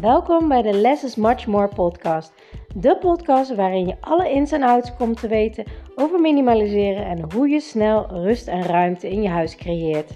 Welkom 0.00 0.48
bij 0.48 0.62
de 0.62 0.72
Less 0.72 1.04
is 1.04 1.16
Much 1.16 1.46
More 1.46 1.68
podcast. 1.68 2.32
De 2.74 2.96
podcast 2.96 3.54
waarin 3.54 3.86
je 3.86 3.96
alle 4.00 4.30
ins 4.30 4.52
en 4.52 4.62
outs 4.62 4.96
komt 4.96 5.20
te 5.20 5.28
weten 5.28 5.64
over 5.94 6.20
minimaliseren 6.20 7.06
en 7.06 7.32
hoe 7.32 7.48
je 7.48 7.60
snel 7.60 8.06
rust 8.10 8.48
en 8.48 8.62
ruimte 8.62 9.10
in 9.10 9.22
je 9.22 9.28
huis 9.28 9.56
creëert. 9.56 10.10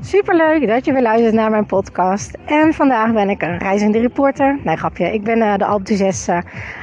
Superleuk 0.00 0.66
dat 0.66 0.84
je 0.84 0.92
weer 0.92 1.02
luistert 1.02 1.34
naar 1.34 1.50
mijn 1.50 1.66
podcast. 1.66 2.38
En 2.44 2.74
vandaag 2.74 3.12
ben 3.12 3.30
ik 3.30 3.42
een 3.42 3.58
reizende 3.58 3.98
reporter. 3.98 4.58
Nee, 4.64 4.76
grapje. 4.76 5.12
Ik 5.12 5.24
ben 5.24 5.38
uh, 5.38 5.56
de 5.56 5.64
Alp 5.64 5.80
6 5.84 6.28
uh, 6.28 6.38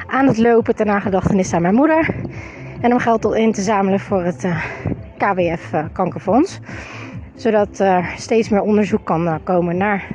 aan 0.07 0.27
het 0.27 0.38
lopen 0.38 0.75
ter 0.75 0.86
nagedachtenis 0.86 1.54
aan 1.54 1.61
mijn 1.61 1.75
moeder. 1.75 2.16
En 2.82 2.91
om 2.91 3.00
geld 3.00 3.36
in 3.36 3.52
te 3.52 3.61
zamelen 3.61 4.00
voor 4.00 4.23
het 4.23 4.43
uh, 4.43 4.66
KWF 5.18 5.74
Kankerfonds 5.93 6.60
zodat 7.36 7.79
er 7.79 8.14
steeds 8.18 8.50
meer 8.50 8.61
onderzoek 8.61 9.05
kan 9.05 9.28
eh, 9.28 9.36
komen 9.43 9.78
naar 9.78 10.07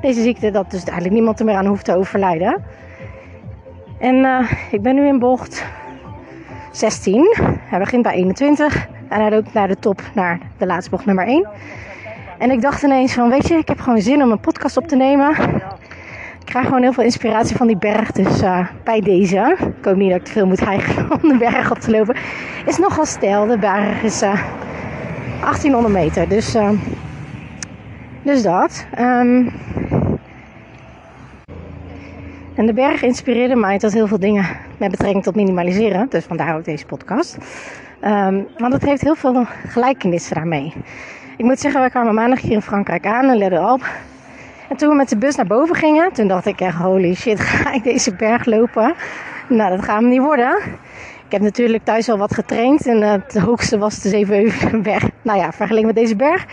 deze 0.00 0.22
ziekte. 0.22 0.50
Dat 0.50 0.70
dus 0.70 0.84
eigenlijk 0.84 1.14
niemand 1.14 1.38
er 1.38 1.44
meer 1.44 1.56
aan 1.56 1.66
hoeft 1.66 1.84
te 1.84 1.96
overlijden. 1.96 2.64
En 3.98 4.14
uh, 4.14 4.52
ik 4.70 4.82
ben 4.82 4.94
nu 4.94 5.06
in 5.06 5.18
bocht 5.18 5.64
16. 6.72 7.34
Hij 7.60 7.78
begint 7.78 8.02
bij 8.02 8.14
21. 8.14 8.88
En 9.08 9.20
hij 9.20 9.30
loopt 9.30 9.52
naar 9.52 9.68
de 9.68 9.78
top, 9.78 10.02
naar 10.14 10.38
de 10.58 10.66
laatste 10.66 10.90
bocht 10.90 11.06
nummer 11.06 11.26
1. 11.26 11.48
En 12.38 12.50
ik 12.50 12.60
dacht 12.60 12.82
ineens 12.82 13.12
van, 13.12 13.28
weet 13.28 13.48
je, 13.48 13.54
ik 13.54 13.68
heb 13.68 13.80
gewoon 13.80 14.00
zin 14.00 14.22
om 14.22 14.30
een 14.30 14.40
podcast 14.40 14.76
op 14.76 14.88
te 14.88 14.96
nemen. 14.96 15.30
Ik 16.40 16.52
krijg 16.52 16.66
gewoon 16.66 16.82
heel 16.82 16.92
veel 16.92 17.04
inspiratie 17.04 17.56
van 17.56 17.66
die 17.66 17.78
berg. 17.78 18.12
Dus 18.12 18.42
uh, 18.42 18.66
bij 18.84 19.00
deze, 19.00 19.56
ik 19.78 19.84
hoop 19.84 19.96
niet 19.96 20.10
dat 20.10 20.18
ik 20.18 20.24
te 20.24 20.32
veel 20.32 20.46
moet 20.46 20.60
hijgen 20.60 21.12
om 21.22 21.28
de 21.28 21.36
berg 21.36 21.70
op 21.70 21.78
te 21.78 21.90
lopen. 21.90 22.16
Is 22.66 22.78
nogal 22.78 23.04
stijl. 23.04 23.46
De 23.46 23.58
berg 23.58 24.02
is 24.02 24.22
1800 25.46 25.94
meter. 25.94 26.28
Dus, 26.28 26.54
uh, 26.54 26.70
dus 28.22 28.42
dat. 28.42 28.86
Um, 28.98 29.52
en 32.54 32.66
de 32.66 32.72
berg 32.72 33.02
inspireerde 33.02 33.56
mij 33.56 33.78
tot 33.78 33.92
heel 33.92 34.06
veel 34.06 34.18
dingen 34.18 34.46
met 34.78 34.90
betrekking 34.90 35.24
tot 35.24 35.34
minimaliseren. 35.34 36.06
Dus 36.08 36.24
vandaar 36.24 36.56
ook 36.56 36.64
deze 36.64 36.86
podcast. 36.86 37.36
Um, 38.04 38.46
want 38.58 38.72
het 38.72 38.82
heeft 38.82 39.02
heel 39.02 39.14
veel 39.14 39.44
gelijkenissen 39.68 40.34
daarmee. 40.34 40.72
Ik 41.36 41.44
moet 41.44 41.60
zeggen, 41.60 41.82
we 41.82 41.90
kwamen 41.90 42.14
maandag 42.14 42.40
hier 42.40 42.52
in 42.52 42.62
Frankrijk 42.62 43.06
aan, 43.06 43.30
in 43.30 43.36
Ledder 43.36 43.58
Alp. 43.58 43.84
En 44.68 44.76
toen 44.76 44.88
we 44.88 44.94
met 44.94 45.08
de 45.08 45.16
bus 45.16 45.36
naar 45.36 45.46
boven 45.46 45.76
gingen, 45.76 46.12
toen 46.12 46.28
dacht 46.28 46.46
ik 46.46 46.60
echt, 46.60 46.76
holy 46.76 47.14
shit, 47.14 47.40
ga 47.50 47.72
ik 47.72 47.84
deze 47.84 48.14
berg 48.14 48.44
lopen? 48.44 48.94
Nou, 49.48 49.76
dat 49.76 49.84
gaat 49.84 50.00
me 50.00 50.08
niet 50.08 50.20
worden. 50.20 50.58
Ik 51.26 51.32
heb 51.32 51.40
natuurlijk 51.40 51.84
thuis 51.84 52.08
al 52.08 52.18
wat 52.18 52.34
getraind 52.34 52.86
en 52.86 53.02
het 53.02 53.38
hoogste 53.38 53.78
was 53.78 54.00
de 54.00 54.08
Zevenheuvelenberg. 54.08 55.10
Nou 55.22 55.38
ja, 55.38 55.52
vergeleken 55.52 55.86
met 55.86 55.96
deze 55.96 56.16
berg 56.16 56.46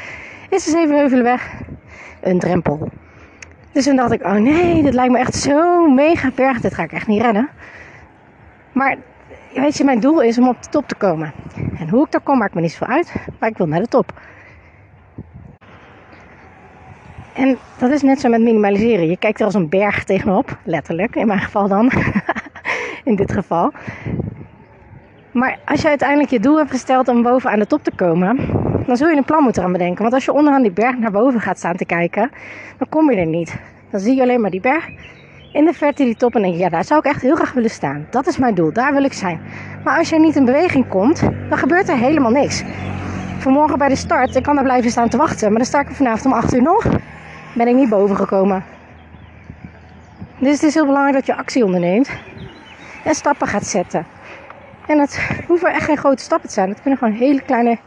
is 0.49 0.63
de 0.63 0.71
Zevenheuvelenberg 0.71 1.51
een 2.21 2.39
drempel. 2.39 2.89
Dus 3.71 3.83
toen 3.83 3.95
dacht 3.95 4.11
ik, 4.11 4.23
oh 4.23 4.33
nee, 4.33 4.83
dit 4.83 4.93
lijkt 4.93 5.11
me 5.11 5.19
echt 5.19 5.35
zo 5.35 5.87
mega 5.89 6.31
berg. 6.35 6.59
Dit 6.59 6.73
ga 6.73 6.83
ik 6.83 6.91
echt 6.91 7.07
niet 7.07 7.21
redden. 7.21 7.49
Maar 8.71 8.97
weet 9.53 9.77
je, 9.77 9.83
mijn 9.83 9.99
doel 9.99 10.21
is 10.21 10.37
om 10.37 10.47
op 10.47 10.63
de 10.63 10.69
top 10.69 10.87
te 10.87 10.95
komen. 10.95 11.33
En 11.79 11.89
hoe 11.89 12.05
ik 12.05 12.11
daar 12.11 12.21
kom 12.21 12.37
maakt 12.37 12.53
me 12.53 12.61
niet 12.61 12.71
zoveel 12.71 12.95
uit, 12.95 13.13
maar 13.39 13.49
ik 13.49 13.57
wil 13.57 13.67
naar 13.67 13.81
de 13.81 13.87
top. 13.87 14.21
En 17.33 17.57
dat 17.77 17.91
is 17.91 18.01
net 18.01 18.19
zo 18.19 18.29
met 18.29 18.41
minimaliseren. 18.41 19.09
Je 19.09 19.17
kijkt 19.17 19.39
er 19.39 19.45
als 19.45 19.55
een 19.55 19.69
berg 19.69 20.03
tegenop, 20.03 20.57
letterlijk, 20.63 21.15
in 21.15 21.27
mijn 21.27 21.39
geval 21.39 21.67
dan. 21.67 21.91
in 23.03 23.15
dit 23.15 23.31
geval. 23.31 23.71
Maar 25.33 25.57
als 25.65 25.81
je 25.81 25.87
uiteindelijk 25.87 26.29
je 26.29 26.39
doel 26.39 26.57
hebt 26.57 26.71
gesteld 26.71 27.07
om 27.07 27.21
boven 27.21 27.51
aan 27.51 27.59
de 27.59 27.67
top 27.67 27.83
te 27.83 27.91
komen, 27.95 28.37
dan 28.85 28.97
zul 28.97 29.07
je 29.07 29.17
een 29.17 29.23
plan 29.23 29.43
moeten 29.43 29.61
gaan 29.61 29.71
bedenken. 29.71 30.01
Want 30.01 30.13
als 30.13 30.25
je 30.25 30.33
onderaan 30.33 30.61
die 30.61 30.71
berg 30.71 30.97
naar 30.97 31.11
boven 31.11 31.39
gaat 31.41 31.57
staan 31.57 31.75
te 31.75 31.85
kijken, 31.85 32.31
dan 32.77 32.89
kom 32.89 33.11
je 33.11 33.17
er 33.17 33.25
niet. 33.25 33.55
Dan 33.89 33.99
zie 33.99 34.15
je 34.15 34.21
alleen 34.21 34.41
maar 34.41 34.51
die 34.51 34.61
berg 34.61 34.87
in 35.53 35.65
de 35.65 35.73
verte 35.73 36.03
die 36.03 36.15
top 36.15 36.35
en 36.35 36.41
denk 36.41 36.53
je, 36.53 36.59
ja, 36.59 36.69
daar 36.69 36.83
zou 36.83 36.99
ik 36.99 37.05
echt 37.05 37.21
heel 37.21 37.35
graag 37.35 37.53
willen 37.53 37.69
staan. 37.69 38.07
Dat 38.09 38.27
is 38.27 38.37
mijn 38.37 38.55
doel, 38.55 38.73
daar 38.73 38.93
wil 38.93 39.03
ik 39.03 39.13
zijn. 39.13 39.41
Maar 39.83 39.97
als 39.97 40.09
je 40.09 40.19
niet 40.19 40.35
in 40.35 40.45
beweging 40.45 40.87
komt, 40.87 41.21
dan 41.49 41.57
gebeurt 41.57 41.89
er 41.89 41.97
helemaal 41.97 42.31
niks. 42.31 42.63
Vanmorgen 43.37 43.77
bij 43.77 43.89
de 43.89 43.95
start, 43.95 44.35
ik 44.35 44.43
kan 44.43 44.55
daar 44.55 44.63
blijven 44.63 44.91
staan 44.91 45.09
te 45.09 45.17
wachten, 45.17 45.49
maar 45.49 45.57
dan 45.57 45.67
sta 45.67 45.79
ik 45.79 45.87
er 45.87 45.95
vanavond 45.95 46.25
om 46.25 46.33
8 46.33 46.53
uur 46.53 46.61
nog, 46.61 46.85
ben 47.55 47.67
ik 47.67 47.75
niet 47.75 47.89
boven 47.89 48.15
gekomen. 48.15 48.63
Dus 50.37 50.51
het 50.51 50.63
is 50.63 50.73
heel 50.73 50.85
belangrijk 50.85 51.15
dat 51.15 51.25
je 51.25 51.35
actie 51.35 51.65
onderneemt 51.65 52.09
en 53.03 53.15
stappen 53.15 53.47
gaat 53.47 53.65
zetten. 53.65 54.05
En 54.87 54.99
het 54.99 55.29
hoeven 55.47 55.73
echt 55.73 55.85
geen 55.85 55.97
grote 55.97 56.23
stappen 56.23 56.47
te 56.47 56.53
zijn. 56.53 56.69
Het 56.69 56.81
kunnen 56.81 56.99
gewoon 56.99 57.13
hele 57.13 57.41
kleine 57.41 57.77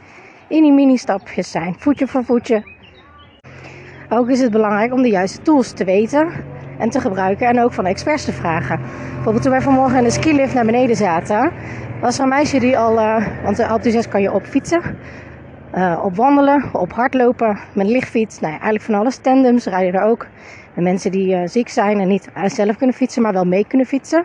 mini-mini 0.48 0.96
stapjes 0.96 1.50
zijn. 1.50 1.74
Voetje 1.78 2.06
voor 2.06 2.24
voetje. 2.24 2.74
Ook 4.08 4.28
is 4.28 4.40
het 4.40 4.50
belangrijk 4.50 4.92
om 4.92 5.02
de 5.02 5.08
juiste 5.08 5.42
tools 5.42 5.72
te 5.72 5.84
weten 5.84 6.28
en 6.78 6.90
te 6.90 7.00
gebruiken. 7.00 7.46
En 7.48 7.60
ook 7.60 7.72
van 7.72 7.86
experts 7.86 8.24
te 8.24 8.32
vragen. 8.32 8.80
Bijvoorbeeld 9.14 9.42
toen 9.42 9.52
wij 9.52 9.60
vanmorgen 9.60 9.98
in 9.98 10.04
de 10.04 10.10
skilift 10.10 10.54
naar 10.54 10.64
beneden 10.64 10.96
zaten. 10.96 11.52
Was 12.00 12.16
er 12.16 12.22
een 12.22 12.28
meisje 12.28 12.58
die 12.58 12.78
al... 12.78 12.98
Uh, 12.98 13.26
want 13.44 13.56
de 13.56 13.66
Alpe 13.66 14.08
kan 14.08 14.22
je 14.22 14.32
op 14.32 14.44
fietsen. 14.44 14.80
Uh, 15.74 16.00
op 16.04 16.16
wandelen, 16.16 16.64
op 16.72 16.92
hardlopen, 16.92 17.58
met 17.72 17.86
lichtfiets. 17.86 18.40
Nou 18.40 18.52
ja, 18.52 18.58
eigenlijk 18.58 18.84
van 18.84 18.94
alles. 18.94 19.16
Tandems 19.16 19.64
rijden 19.64 20.00
er 20.00 20.06
ook. 20.06 20.26
En 20.74 20.82
mensen 20.82 21.10
die 21.10 21.34
uh, 21.34 21.40
ziek 21.44 21.68
zijn 21.68 22.00
en 22.00 22.08
niet 22.08 22.28
zelf 22.46 22.76
kunnen 22.76 22.96
fietsen, 22.96 23.22
maar 23.22 23.32
wel 23.32 23.44
mee 23.44 23.66
kunnen 23.66 23.86
fietsen. 23.86 24.24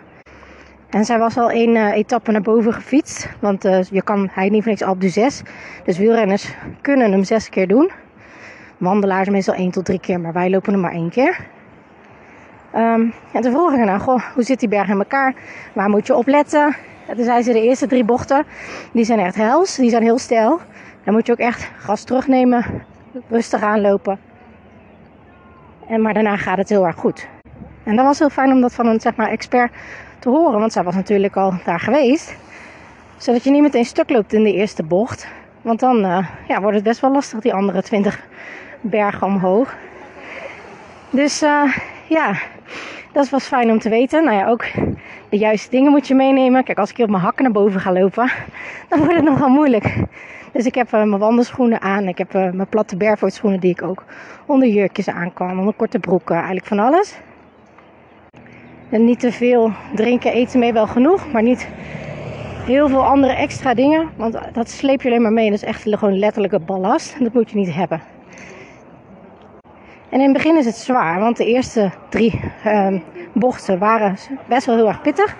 En 0.92 1.04
zij 1.04 1.18
was 1.18 1.36
al 1.36 1.50
één 1.50 1.74
uh, 1.74 1.92
etappe 1.92 2.32
naar 2.32 2.40
boven 2.40 2.72
gefietst. 2.72 3.28
Want 3.40 3.64
uh, 3.64 3.82
je 3.82 4.02
kan, 4.02 4.28
hij 4.32 4.48
niet 4.48 4.62
voor 4.62 4.70
niks 4.70 4.82
Alpe 4.82 5.08
6. 5.08 5.42
Dus 5.84 5.98
wielrenners 5.98 6.54
kunnen 6.80 7.12
hem 7.12 7.24
zes 7.24 7.48
keer 7.48 7.68
doen. 7.68 7.90
Wandelaars 8.78 9.28
meestal 9.28 9.54
één 9.54 9.70
tot 9.70 9.84
drie 9.84 10.00
keer, 10.00 10.20
maar 10.20 10.32
wij 10.32 10.50
lopen 10.50 10.72
hem 10.72 10.80
maar 10.80 10.92
één 10.92 11.10
keer. 11.10 11.36
Um, 12.74 13.12
en 13.32 13.42
toen 13.42 13.52
vroeg 13.52 13.72
ik 13.72 13.86
haar, 13.86 14.00
goh, 14.00 14.22
hoe 14.34 14.42
zit 14.42 14.60
die 14.60 14.68
berg 14.68 14.88
in 14.88 14.98
elkaar? 14.98 15.34
Waar 15.72 15.88
moet 15.88 16.06
je 16.06 16.14
op 16.14 16.26
letten? 16.26 16.76
En 17.06 17.16
toen 17.16 17.24
zei 17.24 17.42
ze, 17.42 17.52
de 17.52 17.62
eerste 17.62 17.86
drie 17.86 18.04
bochten, 18.04 18.44
die 18.92 19.04
zijn 19.04 19.18
echt 19.18 19.34
hels. 19.34 19.76
Die 19.76 19.90
zijn 19.90 20.02
heel 20.02 20.18
stijl. 20.18 20.60
Dan 21.04 21.14
moet 21.14 21.26
je 21.26 21.32
ook 21.32 21.38
echt 21.38 21.70
gas 21.78 22.04
terugnemen, 22.04 22.64
rustig 23.28 23.62
aanlopen. 23.62 24.18
En, 25.88 26.02
maar 26.02 26.14
daarna 26.14 26.36
gaat 26.36 26.58
het 26.58 26.68
heel 26.68 26.86
erg 26.86 26.96
goed. 26.96 27.28
En 27.84 27.96
dat 27.96 28.04
was 28.04 28.18
heel 28.18 28.30
fijn 28.30 28.52
om 28.52 28.60
dat 28.60 28.74
van 28.74 28.86
een 28.86 29.00
zeg 29.00 29.16
maar, 29.16 29.28
expert 29.28 29.72
te 30.18 30.28
horen, 30.28 30.60
want 30.60 30.72
zij 30.72 30.82
was 30.82 30.94
natuurlijk 30.94 31.36
al 31.36 31.54
daar 31.64 31.80
geweest. 31.80 32.36
Zodat 33.16 33.44
je 33.44 33.50
niet 33.50 33.62
meteen 33.62 33.84
stuk 33.84 34.10
loopt 34.10 34.32
in 34.32 34.42
de 34.42 34.52
eerste 34.52 34.82
bocht. 34.82 35.28
Want 35.62 35.80
dan 35.80 36.04
uh, 36.04 36.26
ja, 36.48 36.60
wordt 36.60 36.76
het 36.76 36.84
best 36.84 37.00
wel 37.00 37.12
lastig, 37.12 37.40
die 37.40 37.54
andere 37.54 37.82
20 37.82 38.20
bergen 38.80 39.26
omhoog. 39.26 39.74
Dus 41.10 41.42
uh, 41.42 41.76
ja, 42.08 42.34
dat 43.12 43.28
was 43.28 43.44
fijn 43.44 43.70
om 43.70 43.78
te 43.78 43.88
weten. 43.88 44.24
Nou 44.24 44.36
ja, 44.36 44.48
ook 44.48 44.64
de 45.28 45.38
juiste 45.38 45.70
dingen 45.70 45.90
moet 45.90 46.06
je 46.08 46.14
meenemen. 46.14 46.64
Kijk, 46.64 46.78
als 46.78 46.90
ik 46.90 46.96
hier 46.96 47.04
op 47.04 47.10
mijn 47.10 47.22
hakken 47.22 47.42
naar 47.42 47.52
boven 47.52 47.80
ga 47.80 47.92
lopen, 47.92 48.32
dan 48.88 48.98
wordt 48.98 49.14
het 49.14 49.24
nogal 49.24 49.48
moeilijk. 49.48 49.96
Dus 50.52 50.66
ik 50.66 50.74
heb 50.74 50.86
uh, 50.86 50.92
mijn 50.92 51.18
wandelschoenen 51.18 51.80
aan. 51.80 52.08
Ik 52.08 52.18
heb 52.18 52.32
mijn 52.32 52.68
platte 52.68 52.96
barefoot 52.96 53.32
schoenen 53.32 53.60
die 53.60 53.70
ik 53.70 53.82
ook 53.82 54.04
onder 54.46 54.68
jurkjes 54.68 55.08
aan 55.08 55.32
kan. 55.32 55.58
Onder 55.58 55.74
korte 55.74 55.98
broeken, 55.98 56.34
eigenlijk 56.34 56.66
van 56.66 56.78
alles. 56.78 57.20
En 58.92 59.04
niet 59.04 59.20
te 59.20 59.32
veel 59.32 59.72
drinken, 59.94 60.32
eten 60.32 60.58
mee 60.58 60.72
wel 60.72 60.86
genoeg, 60.86 61.32
maar 61.32 61.42
niet 61.42 61.68
heel 62.64 62.88
veel 62.88 63.04
andere 63.04 63.32
extra 63.32 63.74
dingen. 63.74 64.08
Want 64.16 64.38
dat 64.52 64.70
sleep 64.70 65.02
je 65.02 65.08
alleen 65.08 65.22
maar 65.22 65.32
mee. 65.32 65.50
Dat 65.50 65.62
is 65.62 65.68
echt 65.68 65.82
gewoon 65.82 66.18
letterlijke 66.18 66.58
ballast. 66.58 67.14
En 67.18 67.24
dat 67.24 67.32
moet 67.32 67.50
je 67.50 67.56
niet 67.56 67.74
hebben. 67.74 68.02
En 70.08 70.20
in 70.20 70.24
het 70.24 70.32
begin 70.32 70.56
is 70.56 70.64
het 70.64 70.76
zwaar, 70.76 71.20
want 71.20 71.36
de 71.36 71.46
eerste 71.46 71.90
drie 72.08 72.40
uh, 72.66 73.00
bochten 73.32 73.78
waren 73.78 74.16
best 74.46 74.66
wel 74.66 74.76
heel 74.76 74.88
erg 74.88 75.02
pittig. 75.02 75.36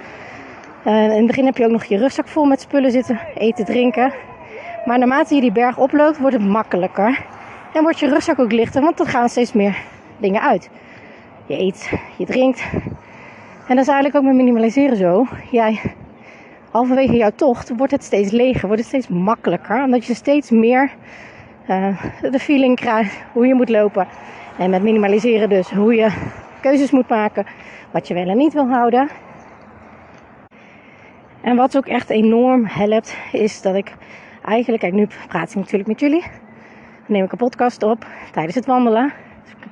Uh, 0.87 1.05
in 1.05 1.11
het 1.11 1.27
begin 1.27 1.45
heb 1.45 1.57
je 1.57 1.65
ook 1.65 1.71
nog 1.71 1.85
je 1.85 1.97
rugzak 1.97 2.29
vol 2.29 2.45
met 2.45 2.61
spullen 2.61 2.91
zitten, 2.91 3.21
eten, 3.35 3.65
drinken. 3.65 4.13
Maar 4.85 4.99
naarmate 4.99 5.35
je 5.35 5.41
die 5.41 5.53
berg 5.53 5.79
oploopt, 5.79 6.19
wordt 6.19 6.37
het 6.37 6.47
makkelijker. 6.47 7.25
En 7.73 7.83
wordt 7.83 7.99
je 7.99 8.09
rugzak 8.09 8.39
ook 8.39 8.53
lichter, 8.53 8.83
want 8.83 9.01
er 9.01 9.07
gaan 9.07 9.29
steeds 9.29 9.53
meer 9.53 9.77
dingen 10.19 10.43
uit. 10.43 10.71
Je 11.47 11.59
eet, 11.59 11.91
je 12.17 12.27
drinkt, 12.27 12.65
en 13.73 13.79
dat 13.79 13.87
is 13.87 13.93
eigenlijk 13.93 14.17
ook 14.25 14.31
met 14.31 14.43
minimaliseren 14.45 14.97
zo. 14.97 15.27
Jij, 15.51 15.81
halverwege 16.71 17.17
jouw 17.17 17.31
tocht 17.35 17.77
wordt 17.77 17.93
het 17.93 18.05
steeds 18.05 18.31
leger, 18.31 18.67
wordt 18.67 18.79
het 18.79 18.89
steeds 18.89 19.09
makkelijker. 19.09 19.83
Omdat 19.83 20.05
je 20.05 20.15
steeds 20.15 20.51
meer 20.51 20.91
uh, 21.69 22.03
de 22.31 22.39
feeling 22.39 22.77
krijgt 22.77 23.25
hoe 23.33 23.47
je 23.47 23.55
moet 23.55 23.69
lopen. 23.69 24.07
En 24.59 24.71
met 24.71 24.83
minimaliseren 24.83 25.49
dus 25.49 25.71
hoe 25.71 25.95
je 25.95 26.09
keuzes 26.61 26.91
moet 26.91 27.09
maken. 27.09 27.47
Wat 27.91 28.09
je 28.09 28.15
wel 28.15 28.29
en 28.29 28.37
niet 28.37 28.53
wil 28.53 28.69
houden. 28.69 29.09
En 31.41 31.57
wat 31.57 31.77
ook 31.77 31.87
echt 31.87 32.11
enorm 32.11 32.67
helpt, 32.67 33.17
is 33.33 33.63
dat 33.63 33.75
ik 33.75 33.93
eigenlijk, 34.45 34.83
kijk 34.83 34.95
nu 34.95 35.07
praat 35.29 35.51
ik 35.51 35.57
natuurlijk 35.57 35.89
met 35.89 36.01
jullie. 36.01 36.25
Neem 37.07 37.25
ik 37.25 37.33
een 37.33 37.39
podcast 37.39 37.83
op 37.83 38.07
tijdens 38.33 38.55
het 38.55 38.67
wandelen. 38.67 39.13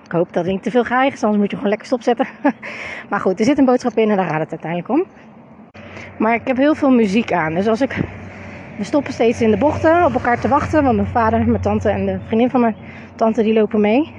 Ik 0.04 0.12
hoop 0.12 0.32
dat 0.32 0.44
ik 0.44 0.50
niet 0.50 0.62
te 0.62 0.70
veel 0.70 0.84
ga 0.84 1.02
anders 1.02 1.36
moet 1.36 1.50
je 1.50 1.56
gewoon 1.56 1.68
lekker 1.68 1.86
stopzetten. 1.86 2.26
maar 3.10 3.20
goed, 3.20 3.38
er 3.38 3.44
zit 3.44 3.58
een 3.58 3.64
boodschap 3.64 3.96
in 3.96 4.10
en 4.10 4.16
daar 4.16 4.28
gaat 4.28 4.40
het 4.40 4.50
uiteindelijk 4.50 4.90
om. 4.90 5.04
Maar 6.18 6.34
ik 6.34 6.46
heb 6.46 6.56
heel 6.56 6.74
veel 6.74 6.90
muziek 6.90 7.32
aan. 7.32 7.54
Dus 7.54 7.66
als 7.66 7.80
ik 7.80 8.00
We 8.80 8.86
stoppen 8.86 9.12
steeds 9.12 9.40
in 9.40 9.50
de 9.50 9.56
bochten 9.56 10.04
op 10.04 10.12
elkaar 10.12 10.40
te 10.40 10.48
wachten. 10.48 10.84
Want 10.84 10.96
mijn 10.96 11.08
vader, 11.08 11.48
mijn 11.48 11.62
tante 11.62 11.88
en 11.88 12.06
de 12.06 12.18
vriendin 12.26 12.50
van 12.50 12.60
mijn 12.60 12.76
tante 13.14 13.42
die 13.42 13.52
lopen 13.52 13.80
mee. 13.80 14.12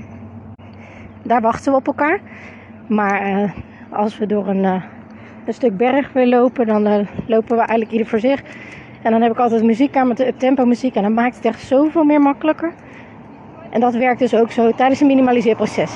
Daar 1.23 1.41
wachten 1.41 1.71
we 1.71 1.77
op 1.77 1.87
elkaar. 1.87 2.19
Maar 2.87 3.29
uh, 3.29 3.51
als 3.89 4.17
we 4.17 4.25
door 4.25 4.47
een, 4.47 4.63
uh, 4.63 4.83
een, 5.45 5.53
stuk 5.53 5.77
berg 5.77 6.13
willen 6.13 6.39
lopen, 6.39 6.67
dan 6.67 6.87
uh, 6.87 7.07
lopen 7.25 7.55
we 7.55 7.61
eigenlijk 7.61 7.91
ieder 7.91 8.07
voor 8.07 8.19
zich. 8.19 8.41
En 9.01 9.11
dan 9.11 9.21
heb 9.21 9.31
ik 9.31 9.39
altijd 9.39 9.63
muziek 9.63 9.95
aan 9.95 10.07
met 10.07 10.17
de 10.17 10.33
tempo 10.37 10.65
muziek. 10.65 10.95
En 10.95 11.01
dan 11.01 11.13
maakt 11.13 11.35
het 11.35 11.45
echt 11.45 11.61
zoveel 11.61 12.03
meer 12.03 12.21
makkelijker. 12.21 12.73
En 13.71 13.79
dat 13.79 13.93
werkt 13.93 14.19
dus 14.19 14.35
ook 14.35 14.51
zo 14.51 14.71
tijdens 14.71 14.99
een 14.99 15.07
minimaliseerproces. 15.07 15.91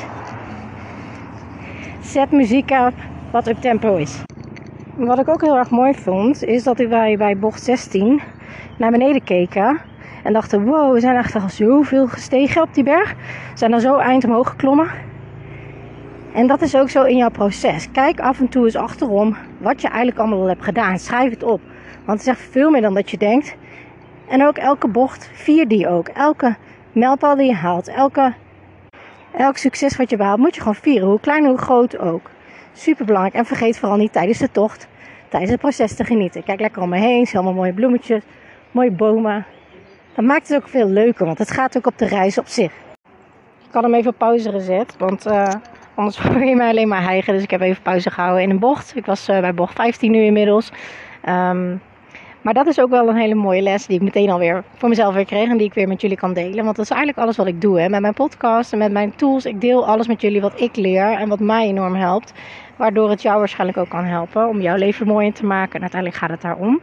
Zet 2.02 2.32
muziek 2.32 2.72
op 2.72 2.94
wat 3.32 3.48
up 3.48 3.62
tempo 3.62 3.96
is. 3.96 4.22
Wat 4.96 5.20
ik 5.20 5.30
ook 5.30 5.42
heel 5.42 5.58
erg 5.58 5.70
mooi 5.70 5.94
vond, 5.94 6.44
is 6.44 6.64
dat 6.64 6.78
wij 6.78 7.18
bij 7.18 7.38
bocht 7.38 7.64
16 7.64 8.22
naar 8.78 8.92
beneden 8.92 9.24
keken. 9.24 9.80
En 10.24 10.34
dachten, 10.34 10.66
wow, 10.66 10.94
we 10.94 11.00
zijn 11.00 11.16
echt 11.16 11.36
al 11.36 11.50
zoveel 11.50 12.08
gestegen 12.08 12.62
op 12.62 12.74
die 12.74 12.84
berg. 12.84 13.14
We 13.14 13.58
zijn 13.58 13.74
er 13.74 13.80
zo 13.80 13.98
eind 13.98 14.26
omhoog 14.26 14.50
geklommen. 14.50 14.88
En 16.34 16.48
dat 16.48 16.62
is 16.62 16.76
ook 16.76 16.90
zo 16.90 17.04
in 17.04 17.18
jouw 17.18 17.30
proces. 17.30 17.92
Kijk 17.92 18.20
af 18.20 18.40
en 18.40 18.50
toe 18.50 18.66
eens 18.66 18.76
achterom 18.76 19.36
wat 19.58 19.82
je 19.82 19.88
eigenlijk 19.88 20.20
allemaal 20.20 20.40
al 20.40 20.48
hebt 20.48 20.64
gedaan. 20.64 21.00
Schrijf 21.00 21.30
het 21.30 21.44
op. 21.44 21.62
Want 22.06 22.20
het 22.20 22.28
is 22.28 22.34
echt 22.34 22.52
veel 22.52 22.70
meer 22.70 22.82
dan 22.82 22.94
dat 22.94 23.12
je 23.12 23.18
denkt. 23.18 23.56
En 24.28 24.48
ook 24.48 24.58
elke 24.58 24.88
bocht, 24.88 25.30
vier 25.34 25.68
die 25.68 25.88
ook. 25.88 26.08
Elke 26.08 26.56
mijlpaal 26.96 27.36
die 27.36 27.46
je 27.46 27.54
haalt, 27.54 27.88
elke, 27.88 28.34
elk 29.38 29.58
succes 29.58 29.98
wat 29.98 30.10
je 30.10 30.18
behaalt, 30.18 30.40
moet 30.40 30.56
je 30.56 30.62
gewoon 30.62 30.76
vieren. 30.76 31.08
Hoe 31.08 31.20
klein, 31.20 31.46
hoe 31.46 31.58
groot 31.58 31.98
ook. 31.98 32.30
Super 32.74 33.06
belangrijk. 33.06 33.36
En 33.36 33.46
vergeet 33.46 33.78
vooral 33.78 33.98
niet 33.98 34.14
tijdens 34.14 34.38
de 34.38 34.52
tocht, 34.52 34.88
tijdens 35.30 35.52
het 35.52 35.62
proces 35.62 35.96
te 35.96 36.04
genieten. 36.04 36.44
Kijk 36.44 36.60
lekker 36.60 36.82
om 36.82 36.90
me 36.90 36.98
heen. 36.98 37.26
Zie 37.26 37.36
allemaal 37.36 37.56
mooie 37.56 37.74
bloemetjes, 37.74 38.24
mooie 38.72 38.92
bomen. 38.92 39.46
Dat 40.16 40.26
maakt 40.26 40.48
het 40.48 40.58
ook 40.58 40.68
veel 40.68 40.90
leuker, 40.90 41.26
want 41.26 41.38
het 41.38 41.52
gaat 41.52 41.78
ook 41.78 41.88
op 41.88 41.98
de 41.98 42.06
reis 42.06 42.38
op 42.38 42.48
zich. 42.48 42.72
Ik 43.68 43.72
had 43.72 43.84
hem 43.84 43.94
even 43.94 44.14
pauze 44.14 44.52
gezet, 44.52 44.96
want 44.98 45.28
uh, 45.28 45.48
anders 45.96 46.18
hoor 46.24 46.44
je 46.44 46.56
mij 46.56 46.70
alleen 46.70 46.88
maar 46.88 47.04
hijgen. 47.04 47.34
Dus 47.34 47.44
ik 47.44 47.52
heb 47.52 47.62
even 47.62 47.82
pauze 47.82 48.12
gehouden 48.12 48.44
in 48.44 48.50
een 48.50 48.60
bocht. 48.60 48.96
Ik 48.96 49.06
was 49.06 49.30
uh, 49.30 49.40
bij 49.40 49.54
bocht 49.54 49.76
15 49.76 50.12
nu 50.12 50.24
inmiddels. 50.24 50.72
Um, 51.30 51.82
maar 52.46 52.54
dat 52.54 52.68
is 52.68 52.80
ook 52.80 52.90
wel 52.90 53.10
een 53.10 53.16
hele 53.16 53.36
mooie 53.36 53.62
les 53.62 53.86
die 53.86 53.96
ik 53.96 54.02
meteen 54.02 54.30
alweer 54.30 54.64
voor 54.76 54.90
mezelf 54.90 55.14
weer 55.14 55.26
kreeg 55.26 55.50
en 55.50 55.58
die 55.58 55.68
ik 55.68 55.74
weer 55.74 55.88
met 55.88 56.02
jullie 56.02 56.18
kan 56.18 56.34
delen. 56.34 56.64
Want 56.64 56.76
dat 56.76 56.86
is 56.86 56.92
eigenlijk 56.92 57.20
alles 57.20 57.38
wat 57.38 57.48
ik 57.48 57.62
doe. 57.62 57.80
Hè. 57.80 57.90
Met 57.90 58.02
mijn 58.02 58.14
podcast 58.14 58.72
en 58.72 58.78
met 58.78 58.92
mijn 58.92 59.16
tools. 59.16 59.46
Ik 59.46 59.62
deel 59.62 59.88
alles 59.88 60.08
met 60.08 60.22
jullie 60.22 60.42
wat 60.42 60.62
ik 60.62 60.76
leer 60.76 61.12
en 61.12 61.30
wat 61.30 61.40
mij 61.40 61.68
enorm 61.68 61.96
helpt. 61.96 62.34
Waardoor 62.76 63.10
het 63.10 63.22
jou 63.22 63.40
waarschijnlijk 63.40 63.78
ook 63.78 63.90
kan 63.90 64.04
helpen 64.04 64.48
om 64.48 64.62
jouw 64.62 64.76
leven 64.76 65.08
mooier 65.08 65.34
te 65.34 65.46
maken. 65.46 65.74
En 65.74 65.82
uiteindelijk 65.82 66.22
gaat 66.22 66.30
het 66.30 66.42
daarom. 66.42 66.82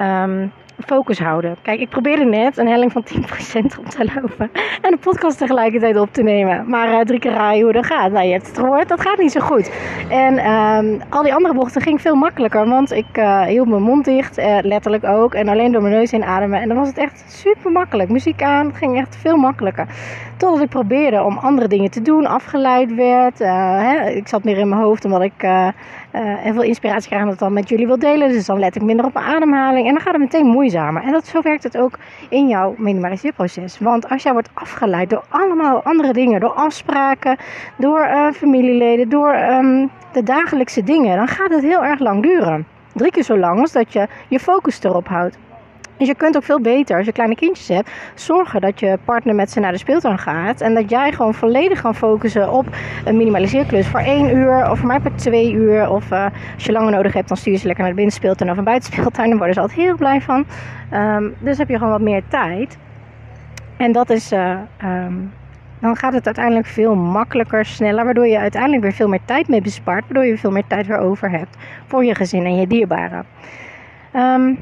Um, 0.00 0.52
focus 0.84 1.18
houden. 1.18 1.56
Kijk, 1.62 1.80
ik 1.80 1.88
probeerde 1.88 2.24
net 2.24 2.58
een 2.58 2.68
helling 2.68 2.92
van 2.92 3.04
10% 3.14 3.18
op 3.78 3.88
te 3.88 4.10
lopen. 4.14 4.50
En 4.82 4.90
de 4.90 4.98
podcast 5.00 5.38
tegelijkertijd 5.38 5.98
op 5.98 6.12
te 6.12 6.22
nemen. 6.22 6.68
Maar 6.68 6.88
uh, 6.88 7.00
drie 7.00 7.18
keer 7.18 7.32
rijden 7.32 7.62
hoe 7.62 7.72
dat 7.72 7.86
gaat. 7.86 8.12
Nou, 8.12 8.26
je 8.26 8.32
hebt 8.32 8.46
het 8.46 8.58
gehoord, 8.58 8.88
dat 8.88 9.00
gaat 9.00 9.18
niet 9.18 9.32
zo 9.32 9.40
goed. 9.40 9.70
En 10.08 10.50
um, 10.52 11.00
al 11.08 11.22
die 11.22 11.34
andere 11.34 11.54
bochten 11.54 11.82
ging 11.82 12.00
veel 12.00 12.14
makkelijker. 12.14 12.68
Want 12.68 12.92
ik 12.92 13.18
uh, 13.18 13.42
hield 13.42 13.68
mijn 13.68 13.82
mond 13.82 14.04
dicht, 14.04 14.38
uh, 14.38 14.58
letterlijk 14.62 15.04
ook. 15.04 15.34
En 15.34 15.48
alleen 15.48 15.72
door 15.72 15.82
mijn 15.82 15.94
neus 15.94 16.12
in 16.12 16.24
ademen. 16.24 16.60
En 16.60 16.68
dan 16.68 16.76
was 16.76 16.88
het 16.88 16.98
echt 16.98 17.24
super 17.26 17.70
makkelijk. 17.70 18.10
Muziek 18.10 18.42
aan, 18.42 18.66
het 18.66 18.76
ging 18.76 18.98
echt 18.98 19.16
veel 19.16 19.36
makkelijker. 19.36 19.86
Totdat 20.36 20.60
ik 20.60 20.68
probeerde 20.68 21.22
om 21.22 21.38
andere 21.38 21.68
dingen 21.68 21.90
te 21.90 22.02
doen, 22.02 22.26
afgeleid 22.26 22.94
werd. 22.94 23.38
Hè, 23.38 24.08
ik 24.08 24.28
zat 24.28 24.44
meer 24.44 24.58
in 24.58 24.68
mijn 24.68 24.80
hoofd 24.80 25.04
omdat 25.04 25.22
ik 25.22 25.46
en 26.10 26.52
veel 26.52 26.62
inspiratie 26.62 27.08
krijgen 27.08 27.28
dat 27.28 27.38
dan 27.38 27.52
met 27.52 27.68
jullie 27.68 27.86
wil 27.86 27.98
delen. 27.98 28.28
Dus 28.28 28.46
dan 28.46 28.58
let 28.58 28.76
ik 28.76 28.82
minder 28.82 29.06
op 29.06 29.14
mijn 29.14 29.26
ademhaling. 29.26 29.86
En 29.86 29.92
dan 29.92 30.02
gaat 30.02 30.12
het 30.12 30.22
meteen 30.22 30.46
moeizamer. 30.46 31.02
En 31.02 31.12
dat, 31.12 31.26
zo 31.26 31.42
werkt 31.42 31.62
het 31.62 31.78
ook 31.78 31.98
in 32.28 32.48
jouw 32.48 32.74
minimaliseerproces. 32.78 33.78
Want 33.78 34.08
als 34.08 34.22
jij 34.22 34.32
wordt 34.32 34.50
afgeleid 34.54 35.10
door 35.10 35.24
allemaal 35.28 35.82
andere 35.82 36.12
dingen, 36.12 36.40
door 36.40 36.52
afspraken, 36.52 37.36
door 37.76 38.00
uh, 38.00 38.30
familieleden, 38.30 39.08
door 39.08 39.34
um, 39.34 39.90
de 40.12 40.22
dagelijkse 40.22 40.82
dingen, 40.82 41.16
dan 41.16 41.28
gaat 41.28 41.50
het 41.50 41.62
heel 41.62 41.84
erg 41.84 42.00
lang 42.00 42.22
duren. 42.22 42.66
Drie 42.92 43.10
keer 43.10 43.22
zo 43.22 43.38
lang 43.38 43.60
als 43.60 43.72
dat 43.72 43.92
je 43.92 44.06
je 44.28 44.40
focus 44.40 44.82
erop 44.82 45.08
houdt. 45.08 45.38
Dus 45.96 46.08
je 46.08 46.14
kunt 46.14 46.36
ook 46.36 46.44
veel 46.44 46.60
beter, 46.60 46.96
als 46.96 47.06
je 47.06 47.12
kleine 47.12 47.34
kindjes 47.34 47.68
hebt, 47.68 47.90
zorgen 48.14 48.60
dat 48.60 48.80
je 48.80 48.98
partner 49.04 49.34
met 49.34 49.50
ze 49.50 49.60
naar 49.60 49.72
de 49.72 49.78
speeltuin 49.78 50.18
gaat. 50.18 50.60
En 50.60 50.74
dat 50.74 50.90
jij 50.90 51.12
gewoon 51.12 51.34
volledig 51.34 51.82
kan 51.82 51.94
focussen 51.94 52.52
op 52.52 52.66
een 53.04 53.16
minimaliseerklus 53.16 53.86
voor 53.86 54.00
één 54.00 54.36
uur 54.36 54.70
of 54.70 54.78
voor 54.78 54.86
mij 54.86 55.00
per 55.00 55.14
twee 55.14 55.52
uur. 55.52 55.90
Of 55.90 56.10
uh, 56.10 56.26
als 56.54 56.64
je 56.64 56.72
langer 56.72 56.92
nodig 56.92 57.12
hebt, 57.12 57.28
dan 57.28 57.36
stuur 57.36 57.52
je 57.52 57.58
ze 57.58 57.66
lekker 57.66 57.84
naar 57.84 57.92
de 57.92 58.00
binnenspeeltuin 58.00 58.50
of 58.50 58.56
een 58.56 58.64
buitenspeeltuin. 58.64 59.28
Daar 59.28 59.36
worden 59.36 59.54
ze 59.54 59.60
altijd 59.60 59.80
heel 59.80 59.96
blij 59.96 60.20
van. 60.20 60.44
Um, 60.92 61.34
dus 61.38 61.58
heb 61.58 61.68
je 61.68 61.76
gewoon 61.76 61.92
wat 61.92 62.00
meer 62.00 62.22
tijd. 62.28 62.78
En 63.76 63.92
dat 63.92 64.10
is, 64.10 64.32
uh, 64.32 64.58
um, 64.84 65.32
dan 65.78 65.96
gaat 65.96 66.12
het 66.12 66.26
uiteindelijk 66.26 66.66
veel 66.66 66.94
makkelijker, 66.94 67.64
sneller. 67.64 68.04
Waardoor 68.04 68.26
je 68.26 68.38
uiteindelijk 68.38 68.82
weer 68.82 68.92
veel 68.92 69.08
meer 69.08 69.24
tijd 69.24 69.48
mee 69.48 69.60
bespaart. 69.60 70.04
Waardoor 70.04 70.24
je 70.24 70.38
veel 70.38 70.50
meer 70.50 70.66
tijd 70.66 70.86
weer 70.86 70.98
over 70.98 71.30
hebt 71.30 71.56
voor 71.86 72.04
je 72.04 72.14
gezin 72.14 72.44
en 72.44 72.56
je 72.56 72.66
dierbaren. 72.66 73.24
Um, 74.16 74.58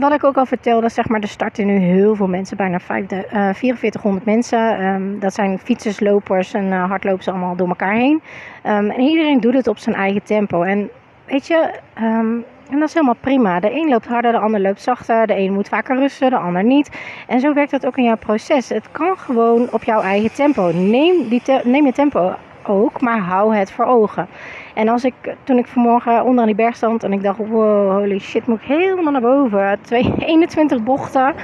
wat 0.00 0.12
ik 0.12 0.24
ook 0.24 0.36
al 0.36 0.46
vertelde, 0.46 0.88
zeg 0.88 1.08
maar, 1.08 1.20
er 1.20 1.28
starten 1.28 1.66
nu 1.66 1.78
heel 1.78 2.14
veel 2.14 2.26
mensen, 2.26 2.56
bijna 2.56 2.78
5, 2.78 3.12
uh, 3.12 3.18
4400 3.30 4.24
mensen. 4.24 4.84
Um, 4.84 5.18
dat 5.18 5.34
zijn 5.34 5.58
fietsers, 5.58 6.00
lopers 6.00 6.52
en 6.52 6.64
uh, 6.64 6.88
hardlopers 6.88 7.28
allemaal 7.28 7.56
door 7.56 7.68
elkaar 7.68 7.94
heen. 7.94 8.22
Um, 8.66 8.90
en 8.90 9.00
iedereen 9.00 9.40
doet 9.40 9.54
het 9.54 9.66
op 9.66 9.78
zijn 9.78 9.96
eigen 9.96 10.22
tempo. 10.22 10.62
En 10.62 10.90
weet 11.24 11.46
je, 11.46 11.70
um, 11.98 12.44
en 12.70 12.78
dat 12.78 12.88
is 12.88 12.94
helemaal 12.94 13.16
prima. 13.20 13.60
De 13.60 13.72
een 13.72 13.88
loopt 13.88 14.06
harder, 14.06 14.32
de 14.32 14.38
ander 14.38 14.60
loopt 14.60 14.82
zachter. 14.82 15.26
De 15.26 15.36
een 15.36 15.52
moet 15.52 15.68
vaker 15.68 15.96
rusten, 15.96 16.30
de 16.30 16.36
ander 16.36 16.64
niet. 16.64 16.90
En 17.26 17.40
zo 17.40 17.52
werkt 17.52 17.70
dat 17.70 17.86
ook 17.86 17.96
in 17.96 18.04
jouw 18.04 18.16
proces. 18.16 18.68
Het 18.68 18.90
kan 18.90 19.18
gewoon 19.18 19.68
op 19.72 19.84
jouw 19.84 20.00
eigen 20.00 20.32
tempo. 20.32 20.70
Neem, 20.72 21.28
die 21.28 21.42
neem 21.64 21.86
je 21.86 21.92
tempo 21.92 22.34
ook, 22.66 23.00
maar 23.00 23.18
hou 23.18 23.56
het 23.56 23.72
voor 23.72 23.84
ogen. 23.84 24.28
En 24.74 24.88
als 24.88 25.04
ik, 25.04 25.14
toen 25.44 25.58
ik 25.58 25.66
vanmorgen 25.66 26.24
onder 26.24 26.40
aan 26.40 26.46
die 26.46 26.54
berg 26.54 26.76
stond 26.76 27.04
en 27.04 27.12
ik 27.12 27.22
dacht, 27.22 27.38
wow, 27.38 27.92
holy 27.92 28.18
shit, 28.18 28.46
moet 28.46 28.60
ik 28.60 28.66
helemaal 28.66 29.12
naar 29.12 29.20
boven. 29.20 29.78
21 30.18 30.82
bochten, 30.92 31.34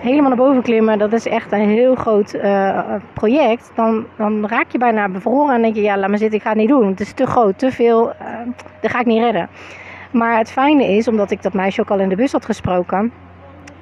helemaal 0.00 0.28
naar 0.28 0.46
boven 0.46 0.62
klimmen, 0.62 0.98
dat 0.98 1.12
is 1.12 1.26
echt 1.26 1.52
een 1.52 1.68
heel 1.68 1.94
groot 1.94 2.34
uh, 2.34 2.94
project. 3.12 3.72
Dan, 3.74 4.06
dan 4.16 4.46
raak 4.46 4.66
je 4.70 4.78
bijna 4.78 5.08
bevroren 5.08 5.54
en 5.54 5.62
denk 5.62 5.74
je, 5.74 5.82
ja, 5.82 5.98
laat 5.98 6.08
maar 6.08 6.18
zitten, 6.18 6.38
ik 6.38 6.44
ga 6.44 6.50
het 6.50 6.58
niet 6.58 6.68
doen. 6.68 6.86
Het 6.86 7.00
is 7.00 7.12
te 7.12 7.26
groot, 7.26 7.58
te 7.58 7.70
veel, 7.70 8.08
uh, 8.08 8.14
dat 8.80 8.90
ga 8.90 9.00
ik 9.00 9.06
niet 9.06 9.22
redden. 9.22 9.48
Maar 10.10 10.38
het 10.38 10.50
fijne 10.50 10.84
is, 10.84 11.08
omdat 11.08 11.30
ik 11.30 11.42
dat 11.42 11.52
meisje 11.52 11.80
ook 11.80 11.90
al 11.90 12.00
in 12.00 12.08
de 12.08 12.16
bus 12.16 12.32
had 12.32 12.44
gesproken, 12.44 13.12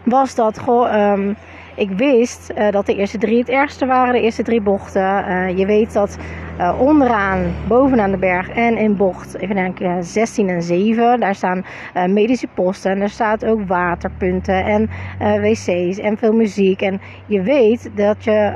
was 0.02 0.34
dat, 0.34 0.58
goh, 0.58 1.12
um, 1.12 1.36
ik 1.74 1.90
wist 1.90 2.52
uh, 2.58 2.70
dat 2.70 2.86
de 2.86 2.94
eerste 2.94 3.18
drie 3.18 3.38
het 3.38 3.48
ergste 3.48 3.86
waren, 3.86 4.12
de 4.12 4.20
eerste 4.20 4.42
drie 4.42 4.60
bochten. 4.60 5.56
Je 5.56 5.66
weet 5.66 5.92
dat 5.92 6.18
uh, 6.60 6.80
onderaan, 6.80 7.54
bovenaan 7.68 8.10
de 8.10 8.16
berg 8.16 8.50
en 8.50 8.76
in 8.76 8.96
bocht, 8.96 9.34
even 9.34 9.54
denken, 9.54 10.04
16 10.04 10.48
en 10.48 10.62
7, 10.62 11.20
daar 11.20 11.34
staan 11.34 11.64
medische 12.08 12.46
posten 12.54 12.90
en 12.90 13.00
er 13.00 13.08
staat 13.08 13.44
ook 13.44 13.66
waterpunten 13.66 14.64
en 14.64 14.88
wc's 15.18 15.98
en 15.98 16.18
veel 16.18 16.32
muziek. 16.32 16.80
En 16.82 17.00
je 17.26 17.42
weet 17.42 17.90
dat 17.94 18.24
je, 18.24 18.52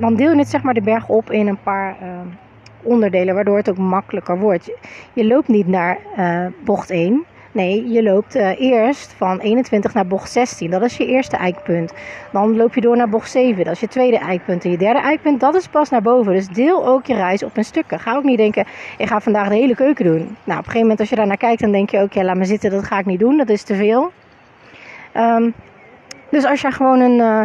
dan 0.00 0.14
deel 0.14 0.30
je 0.30 0.38
het 0.38 0.48
zeg 0.48 0.62
maar 0.62 0.74
de 0.74 0.80
berg 0.82 1.08
op 1.08 1.30
in 1.30 1.46
een 1.46 1.62
paar 1.62 1.96
onderdelen, 2.82 3.34
waardoor 3.34 3.56
het 3.56 3.70
ook 3.70 3.78
makkelijker 3.78 4.38
wordt. 4.38 4.70
Je 5.12 5.26
loopt 5.26 5.48
niet 5.48 5.66
naar 5.66 5.98
bocht 6.64 6.90
1. 6.90 7.24
Nee, 7.52 7.88
je 7.88 8.02
loopt 8.02 8.36
uh, 8.36 8.60
eerst 8.60 9.12
van 9.16 9.38
21 9.38 9.94
naar 9.94 10.06
bocht 10.06 10.30
16. 10.30 10.70
Dat 10.70 10.82
is 10.82 10.96
je 10.96 11.06
eerste 11.06 11.36
eikpunt. 11.36 11.92
Dan 12.32 12.56
loop 12.56 12.74
je 12.74 12.80
door 12.80 12.96
naar 12.96 13.08
bocht 13.08 13.30
7. 13.30 13.64
Dat 13.64 13.74
is 13.74 13.80
je 13.80 13.88
tweede 13.88 14.18
eikpunt. 14.18 14.64
En 14.64 14.70
je 14.70 14.76
derde 14.76 15.00
eikpunt, 15.00 15.40
dat 15.40 15.54
is 15.54 15.68
pas 15.68 15.90
naar 15.90 16.02
boven. 16.02 16.32
Dus 16.32 16.48
deel 16.48 16.86
ook 16.86 17.06
je 17.06 17.14
reis 17.14 17.42
op 17.42 17.56
een 17.56 17.64
stukken. 17.64 18.00
Ga 18.00 18.16
ook 18.16 18.24
niet 18.24 18.38
denken, 18.38 18.64
ik 18.98 19.06
ga 19.06 19.20
vandaag 19.20 19.48
de 19.48 19.54
hele 19.54 19.74
keuken 19.74 20.04
doen. 20.04 20.16
Nou, 20.16 20.28
op 20.28 20.48
een 20.48 20.54
gegeven 20.56 20.80
moment 20.80 21.00
als 21.00 21.08
je 21.08 21.16
daar 21.16 21.26
naar 21.26 21.36
kijkt, 21.36 21.60
dan 21.60 21.72
denk 21.72 21.90
je 21.90 22.00
ook, 22.00 22.12
ja, 22.12 22.24
laat 22.24 22.36
me 22.36 22.44
zitten, 22.44 22.70
dat 22.70 22.84
ga 22.84 22.98
ik 22.98 23.06
niet 23.06 23.20
doen. 23.20 23.36
Dat 23.36 23.48
is 23.48 23.62
te 23.62 23.74
veel. 23.74 24.12
Um, 25.16 25.54
dus 26.30 26.44
als 26.44 26.60
je 26.60 26.70
gewoon 26.70 27.00
een... 27.00 27.18
Uh, 27.18 27.42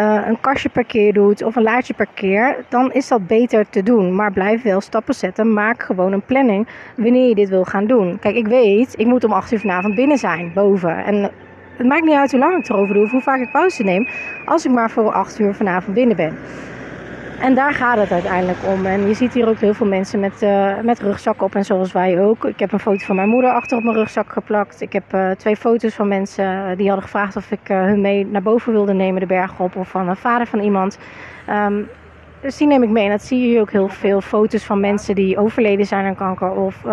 uh, 0.00 0.26
een 0.26 0.40
kastje 0.40 0.68
per 0.68 0.84
keer 0.84 1.12
doet 1.12 1.42
of 1.42 1.56
een 1.56 1.62
laadje 1.62 1.94
per 1.94 2.08
keer, 2.14 2.64
dan 2.68 2.92
is 2.92 3.08
dat 3.08 3.26
beter 3.26 3.68
te 3.68 3.82
doen. 3.82 4.14
Maar 4.14 4.32
blijf 4.32 4.62
wel 4.62 4.80
stappen 4.80 5.14
zetten. 5.14 5.52
Maak 5.52 5.82
gewoon 5.82 6.12
een 6.12 6.24
planning 6.24 6.68
wanneer 6.96 7.28
je 7.28 7.34
dit 7.34 7.48
wil 7.48 7.64
gaan 7.64 7.86
doen. 7.86 8.18
Kijk, 8.18 8.36
ik 8.36 8.46
weet, 8.46 8.94
ik 8.98 9.06
moet 9.06 9.24
om 9.24 9.32
8 9.32 9.52
uur 9.52 9.60
vanavond 9.60 9.94
binnen 9.94 10.18
zijn, 10.18 10.50
boven. 10.54 11.04
En 11.04 11.30
het 11.76 11.86
maakt 11.86 12.04
niet 12.04 12.14
uit 12.14 12.30
hoe 12.30 12.40
lang 12.40 12.58
ik 12.58 12.68
erover 12.68 12.94
doe 12.94 13.04
of 13.04 13.10
hoe 13.10 13.20
vaak 13.20 13.40
ik 13.40 13.50
pauze 13.50 13.82
neem, 13.82 14.06
als 14.44 14.64
ik 14.64 14.72
maar 14.72 14.90
voor 14.90 15.12
8 15.12 15.38
uur 15.38 15.54
vanavond 15.54 15.94
binnen 15.94 16.16
ben. 16.16 16.36
En 17.40 17.54
daar 17.54 17.74
gaat 17.74 17.98
het 17.98 18.10
uiteindelijk 18.10 18.58
om. 18.66 18.86
En 18.86 19.08
je 19.08 19.14
ziet 19.14 19.32
hier 19.32 19.48
ook 19.48 19.58
heel 19.58 19.74
veel 19.74 19.86
mensen 19.86 20.20
met, 20.20 20.42
uh, 20.42 20.80
met 20.82 21.00
rugzakken 21.00 21.46
op 21.46 21.54
en 21.54 21.64
zoals 21.64 21.92
wij 21.92 22.20
ook. 22.20 22.44
Ik 22.44 22.58
heb 22.58 22.72
een 22.72 22.80
foto 22.80 23.04
van 23.04 23.16
mijn 23.16 23.28
moeder 23.28 23.50
achter 23.50 23.76
op 23.76 23.84
mijn 23.84 23.96
rugzak 23.96 24.32
geplakt. 24.32 24.80
Ik 24.80 24.92
heb 24.92 25.14
uh, 25.14 25.30
twee 25.30 25.56
foto's 25.56 25.94
van 25.94 26.08
mensen 26.08 26.44
uh, 26.44 26.76
die 26.76 26.86
hadden 26.86 27.04
gevraagd 27.04 27.36
of 27.36 27.50
ik 27.50 27.60
hun 27.64 28.00
mee 28.00 28.26
naar 28.26 28.42
boven 28.42 28.72
wilde 28.72 28.92
nemen, 28.92 29.20
de 29.20 29.26
berg 29.26 29.60
op. 29.60 29.76
Of 29.76 29.88
van 29.88 30.08
een 30.08 30.16
vader 30.16 30.46
van 30.46 30.60
iemand. 30.60 30.98
Um, 31.50 31.88
dus 32.40 32.56
die 32.56 32.66
neem 32.66 32.82
ik 32.82 32.88
mee. 32.88 33.04
En 33.04 33.10
dat 33.10 33.22
zie 33.22 33.52
je 33.52 33.60
ook 33.60 33.70
heel 33.70 33.88
veel 33.88 34.20
foto's 34.20 34.64
van 34.64 34.80
mensen 34.80 35.14
die 35.14 35.38
overleden 35.38 35.86
zijn 35.86 36.06
aan 36.06 36.14
kanker. 36.14 36.50
Of 36.50 36.84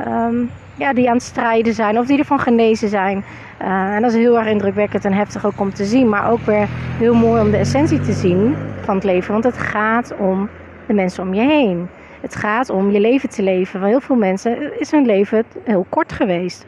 um, 0.00 0.50
ja, 0.74 0.92
die 0.92 1.08
aan 1.08 1.14
het 1.14 1.22
strijden 1.22 1.74
zijn 1.74 1.98
of 1.98 2.06
die 2.06 2.18
ervan 2.18 2.40
genezen 2.40 2.88
zijn. 2.88 3.24
Uh, 3.62 3.94
en 3.94 4.02
dat 4.02 4.10
is 4.10 4.16
heel 4.16 4.38
erg 4.38 4.48
indrukwekkend 4.48 5.04
en 5.04 5.12
heftig 5.12 5.46
ook 5.46 5.60
om 5.60 5.74
te 5.74 5.84
zien. 5.84 6.08
Maar 6.08 6.30
ook 6.30 6.40
weer 6.40 6.68
heel 6.98 7.14
mooi 7.14 7.42
om 7.42 7.50
de 7.50 7.56
essentie 7.56 8.00
te 8.00 8.12
zien 8.12 8.56
van 8.80 8.94
het 8.94 9.04
leven. 9.04 9.32
Want 9.32 9.44
het 9.44 9.58
gaat 9.58 10.14
om 10.18 10.48
de 10.86 10.92
mensen 10.92 11.22
om 11.22 11.34
je 11.34 11.42
heen. 11.42 11.88
Het 12.20 12.36
gaat 12.36 12.70
om 12.70 12.90
je 12.90 13.00
leven 13.00 13.28
te 13.28 13.42
leven. 13.42 13.80
Voor 13.80 13.88
heel 13.88 14.00
veel 14.00 14.16
mensen 14.16 14.80
is 14.80 14.90
hun 14.90 15.06
leven 15.06 15.44
heel 15.64 15.86
kort 15.88 16.12
geweest. 16.12 16.66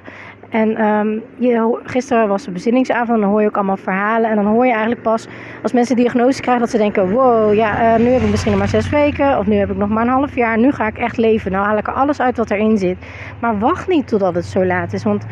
En 0.48 0.86
um, 0.86 1.22
je, 1.38 1.80
gisteren 1.84 2.28
was 2.28 2.44
de 2.44 2.50
bezinningsavond 2.50 3.10
en 3.10 3.20
dan 3.20 3.30
hoor 3.30 3.40
je 3.40 3.46
ook 3.46 3.56
allemaal 3.56 3.76
verhalen. 3.76 4.30
En 4.30 4.36
dan 4.36 4.46
hoor 4.46 4.64
je 4.64 4.70
eigenlijk 4.72 5.02
pas 5.02 5.26
als 5.62 5.72
mensen 5.72 5.96
diagnose 5.96 6.40
krijgen 6.40 6.62
dat 6.62 6.70
ze 6.70 6.78
denken: 6.78 7.10
wow, 7.10 7.54
ja, 7.54 7.98
uh, 7.98 8.04
nu 8.04 8.10
heb 8.10 8.22
ik 8.22 8.30
misschien 8.30 8.50
nog 8.50 8.60
maar 8.60 8.68
zes 8.68 8.88
weken. 8.88 9.38
Of 9.38 9.46
nu 9.46 9.54
heb 9.54 9.70
ik 9.70 9.76
nog 9.76 9.88
maar 9.88 10.04
een 10.04 10.12
half 10.12 10.34
jaar. 10.34 10.58
Nu 10.58 10.72
ga 10.72 10.86
ik 10.86 10.98
echt 10.98 11.16
leven. 11.16 11.52
Nou 11.52 11.66
haal 11.66 11.78
ik 11.78 11.86
er 11.86 11.92
alles 11.92 12.20
uit 12.20 12.36
wat 12.36 12.50
erin 12.50 12.78
zit. 12.78 12.96
Maar 13.40 13.58
wacht 13.58 13.88
niet 13.88 14.08
totdat 14.08 14.34
het 14.34 14.44
zo 14.44 14.64
laat 14.64 14.92
is. 14.92 15.04
Want 15.04 15.22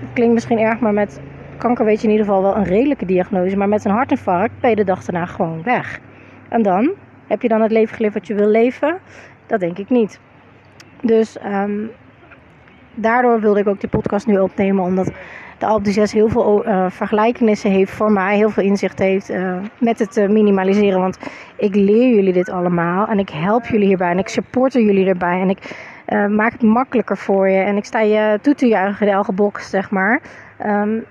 het 0.00 0.12
klinkt 0.12 0.34
misschien 0.34 0.58
erg, 0.58 0.80
maar 0.80 0.92
met 0.92 1.20
kanker 1.58 1.84
weet 1.84 2.00
je 2.00 2.06
in 2.06 2.12
ieder 2.12 2.26
geval 2.26 2.42
wel 2.42 2.56
een 2.56 2.64
redelijke 2.64 3.06
diagnose. 3.06 3.56
Maar 3.56 3.68
met 3.68 3.84
een 3.84 3.90
hartinfarct 3.90 4.60
ben 4.60 4.70
je 4.70 4.76
de 4.76 4.84
dag 4.84 5.04
daarna 5.04 5.26
gewoon 5.26 5.62
weg. 5.62 6.00
En 6.48 6.62
dan? 6.62 6.92
Heb 7.26 7.42
je 7.42 7.48
dan 7.48 7.62
het 7.62 7.72
leven 7.72 7.96
geleefd 7.96 8.14
wat 8.14 8.26
je 8.26 8.34
wil 8.34 8.48
leven? 8.48 8.98
Dat 9.46 9.60
denk 9.60 9.78
ik 9.78 9.90
niet. 9.90 10.20
Dus 11.00 11.36
um, 11.46 11.90
daardoor 12.94 13.40
wilde 13.40 13.60
ik 13.60 13.66
ook 13.66 13.80
die 13.80 13.88
podcast 13.88 14.26
nu 14.26 14.38
opnemen. 14.38 14.84
Omdat 14.84 15.10
de 15.58 15.66
Alp 15.66 15.86
6 15.86 16.12
heel 16.12 16.28
veel 16.28 16.66
uh, 16.66 16.86
vergelijkenissen 16.90 17.70
heeft 17.70 17.90
voor 17.90 18.12
mij. 18.12 18.36
Heel 18.36 18.50
veel 18.50 18.62
inzicht 18.62 18.98
heeft 18.98 19.30
uh, 19.30 19.56
met 19.78 19.98
het 19.98 20.16
uh, 20.16 20.28
minimaliseren. 20.28 21.00
Want 21.00 21.18
ik 21.56 21.74
leer 21.74 22.14
jullie 22.14 22.32
dit 22.32 22.50
allemaal. 22.50 23.06
En 23.06 23.18
ik 23.18 23.30
help 23.30 23.64
jullie 23.64 23.86
hierbij. 23.86 24.10
En 24.10 24.18
ik 24.18 24.28
supporter 24.28 24.82
jullie 24.82 25.06
erbij. 25.06 25.40
En 25.40 25.50
ik 25.50 25.92
maak 26.28 26.52
het 26.52 26.62
makkelijker 26.62 27.16
voor 27.16 27.48
je. 27.48 27.58
En 27.58 27.76
ik 27.76 27.84
sta 27.84 28.00
je 28.00 28.38
toe 28.42 28.54
te 28.54 28.66
juichen, 28.66 29.08
elke 29.08 29.32
box, 29.32 29.70
zeg 29.70 29.90
maar. 29.90 30.20
Um, 30.66 31.04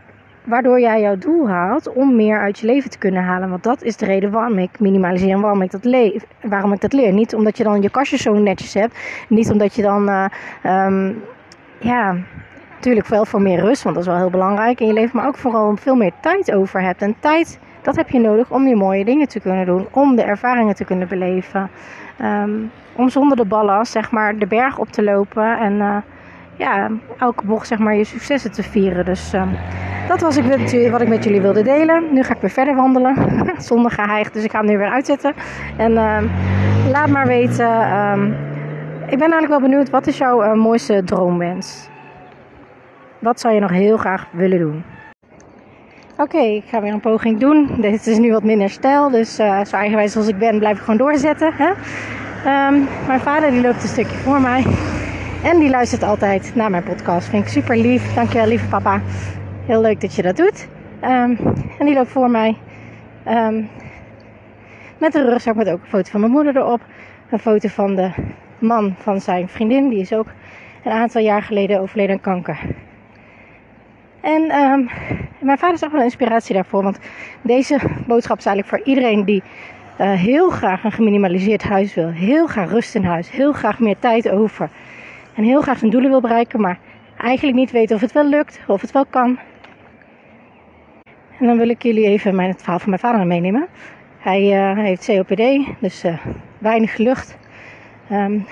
waardoor 0.44 0.80
jij 0.80 1.02
jouw 1.02 1.18
doel 1.18 1.50
haalt 1.50 1.94
om 1.94 2.16
meer 2.16 2.40
uit 2.40 2.60
je 2.60 2.66
leven 2.66 2.90
te 2.90 2.98
kunnen 2.98 3.24
halen. 3.24 3.50
Want 3.50 3.64
dat 3.64 3.84
is 3.84 3.98
de 3.98 4.06
reden 4.06 4.32
waarom 4.32 4.58
ik 4.58 4.80
minimaliseer 4.80 5.32
en 5.32 5.42
waarom 5.42 5.62
ik 5.62 5.72
dat, 5.72 5.86
leef, 5.86 6.26
waarom 6.42 6.74
ik 6.74 6.82
dat 6.82 6.94
leer. 6.94 7.14
Niet 7.14 7.36
omdat 7.36 7.58
je 7.58 7.64
dan 7.64 7.82
je 7.82 7.90
kastje 7.90 8.18
zo 8.18 8.34
netjes 8.34 8.74
hebt. 8.74 8.98
Niet 9.30 9.52
omdat 9.52 9.76
je 9.76 9.82
dan, 9.82 10.30
um, 10.66 11.22
ja, 11.84 12.16
natuurlijk 12.74 13.08
wel 13.08 13.26
voor 13.26 13.42
meer 13.42 13.60
rust, 13.60 13.84
want 13.84 13.96
dat 13.96 14.04
is 14.04 14.10
wel 14.10 14.20
heel 14.20 14.30
belangrijk 14.30 14.80
in 14.80 14.88
je 14.88 14.94
leven. 14.94 15.18
Maar 15.18 15.28
ook 15.28 15.38
vooral 15.38 15.76
veel 15.76 15.96
meer 15.96 16.12
tijd 16.22 16.54
over 16.54 16.82
hebt. 16.82 17.02
En 17.02 17.16
tijd, 17.20 17.60
dat 17.82 17.96
heb 17.96 18.10
je 18.10 18.20
nodig 18.20 18.52
om 18.52 18.68
je 18.68 18.76
mooie 18.76 19.06
dingen 19.06 19.28
te 19.28 19.40
kunnen 19.40 19.66
doen. 19.66 19.88
Om 19.92 20.16
de 20.16 20.24
ervaringen 20.24 20.76
te 20.76 20.86
kunnen 20.86 21.08
beleven. 21.08 21.70
Um, 22.22 22.72
om 22.96 23.10
zonder 23.10 23.38
de 23.38 23.46
ballast, 23.46 23.92
zeg 23.92 24.12
maar, 24.12 24.38
de 24.38 24.48
berg 24.48 24.78
op 24.78 24.90
te 24.92 25.04
lopen 25.04 25.58
en... 25.60 25.74
Uh, 25.74 25.98
ja, 26.56 26.90
elke 27.18 27.46
bocht 27.46 27.68
zeg 27.68 27.80
maar 27.80 27.96
je 27.96 28.04
successen 28.04 28.52
te 28.52 28.64
vieren. 28.64 29.06
Dus 29.06 29.34
uh, 29.34 29.44
dat 30.08 30.22
was 30.22 30.38
ik 30.38 30.44
wat 30.92 31.02
ik 31.02 31.08
met 31.08 31.24
jullie 31.24 31.42
wilde 31.42 31.64
delen. 31.64 32.14
Nu 32.14 32.24
ga 32.24 32.34
ik 32.34 32.42
weer 32.42 32.50
verder 32.50 32.76
wandelen 32.76 33.16
zonder 33.70 33.92
geheig. 33.92 34.32
Dus 34.32 34.44
ik 34.44 34.52
ga 34.52 34.58
hem 34.58 34.68
nu 34.68 34.78
weer 34.78 34.92
uitzetten. 34.92 35.34
En 35.78 35.92
uh, 35.92 36.18
laat 36.92 37.10
maar 37.10 37.28
weten. 37.28 37.68
Ik 39.04 39.20
ben 39.20 39.32
eigenlijk 39.32 39.48
wel 39.48 39.70
benieuwd. 39.70 39.90
Wat 39.90 40.08
is 40.08 40.18
jouw 40.18 40.44
uh, 40.44 40.54
mooiste 40.54 41.04
droomwens? 41.04 41.90
Wat 43.20 43.40
zou 43.40 43.54
je 43.54 43.60
nog 43.60 43.72
heel 43.72 43.98
graag 43.98 44.28
willen 44.32 44.60
doen? 44.60 44.84
Oké, 46.18 46.38
ik 46.38 46.64
ga 46.66 46.82
weer 46.82 46.94
een 46.94 47.00
poging 47.00 47.40
doen. 47.40 47.82
Dit 47.82 48.08
is 48.08 48.18
nu 48.18 48.32
wat 48.32 48.44
minder 48.44 48.70
stijl. 48.70 49.10
Dus 49.10 49.40
uh, 49.40 49.64
zo 49.64 49.76
eigenwijs 49.76 50.16
als 50.18 50.28
ik 50.28 50.38
ben, 50.38 50.60
blijf 50.60 50.78
ik 50.78 50.84
gewoon 50.84 50.98
doorzetten. 50.98 51.54
Hè? 51.54 51.70
Um, 52.68 52.88
mijn 53.08 53.20
vader 53.20 53.52
die 53.52 53.62
loopt 53.62 53.84
een 53.84 53.90
stukje 53.90 54.18
voor 54.18 54.42
mij. 54.42 54.66
En 55.44 55.60
die 55.60 55.70
luistert 55.70 56.04
altijd 56.04 56.52
naar 56.56 56.70
mijn 56.70 56.84
podcast. 56.84 57.28
Vind 57.28 57.44
ik 57.44 57.50
super 57.50 57.78
lief. 57.78 58.14
Dankjewel, 58.14 58.48
lieve 58.48 58.68
papa. 58.68 59.02
Heel 59.66 59.82
leuk 59.82 60.02
dat 60.02 60.16
je 60.16 60.22
dat 60.22 60.38
doet. 60.38 60.68
Um, 61.04 61.38
en 61.80 61.86
die 61.86 61.94
loopt 61.94 62.10
voor 62.10 62.30
mij. 62.30 62.58
Um, 63.28 63.70
met 64.98 65.16
een 65.16 65.26
rugzak 65.30 65.56
met 65.56 65.70
ook 65.70 65.82
een 65.82 65.88
foto 65.88 66.12
van 66.12 66.20
mijn 66.20 66.32
moeder 66.32 66.58
erop. 66.58 66.82
Een 67.30 67.40
foto 67.40 67.68
van 67.68 67.96
de 67.96 68.12
man 68.64 68.96
van 68.98 69.22
zijn 69.22 69.48
vriendin. 69.48 69.90
Die 69.90 70.00
is 70.00 70.14
ook 70.14 70.28
een 70.84 70.92
aantal 70.92 71.22
jaar 71.22 71.42
geleden 71.42 71.80
overleden 71.80 72.16
aan 72.16 72.22
kanker. 72.22 72.60
En 74.22 74.42
um, 74.42 74.90
mijn 75.40 75.58
vader 75.58 75.76
is 75.76 75.84
ook 75.84 75.92
wel 75.92 76.00
een 76.00 76.06
inspiratie 76.06 76.56
daarvoor. 76.56 76.84
Want 76.84 77.00
deze 77.42 77.80
boodschap 78.08 78.38
is 78.38 78.46
eigenlijk 78.46 78.76
voor 78.76 78.94
iedereen 78.94 79.26
die 79.26 79.44
uh, 80.02 80.12
heel 80.12 80.50
graag 80.50 80.84
een 80.84 80.92
geminimaliseerd 80.92 81.64
huis 81.64 81.94
wil. 81.94 82.10
Heel 82.10 82.48
graag 82.48 82.70
rust 82.72 82.96
in 82.96 83.04
huis. 83.04 83.32
Heel 83.32 83.54
graag 83.54 83.80
meer 83.80 84.00
tijd 84.00 84.30
over. 84.30 84.70
En 85.36 85.44
heel 85.44 85.62
graag 85.62 85.78
zijn 85.78 85.92
doelen 85.92 86.10
wil 86.10 86.22
bereiken. 86.22 86.62
Maar 86.62 86.80
eigenlijk 87.18 87.58
niet 87.58 87.72
weten 87.72 87.96
of 87.96 88.02
het 88.02 88.12
wel 88.12 88.26
lukt. 88.26 88.60
Of 88.68 88.82
het 88.82 88.92
wel 88.92 89.06
kan. 89.06 89.40
En 91.40 91.46
dan 91.46 91.58
wil 91.58 91.70
ik 91.70 91.84
jullie 91.84 92.06
even 92.06 92.36
mijn, 92.36 92.50
het 92.50 92.62
verhaal 92.62 92.80
van 92.80 92.90
mijn 92.90 93.02
vader 93.02 93.28
meenemen. 93.28 93.68
Hij 94.20 94.72
uh, 94.72 94.84
heeft 94.84 95.06
COPD, 95.06 95.42
dus 95.80 96.06
uh, 96.06 96.18
weinig 96.58 96.98
lucht. 96.98 97.38
Um, 98.12 98.46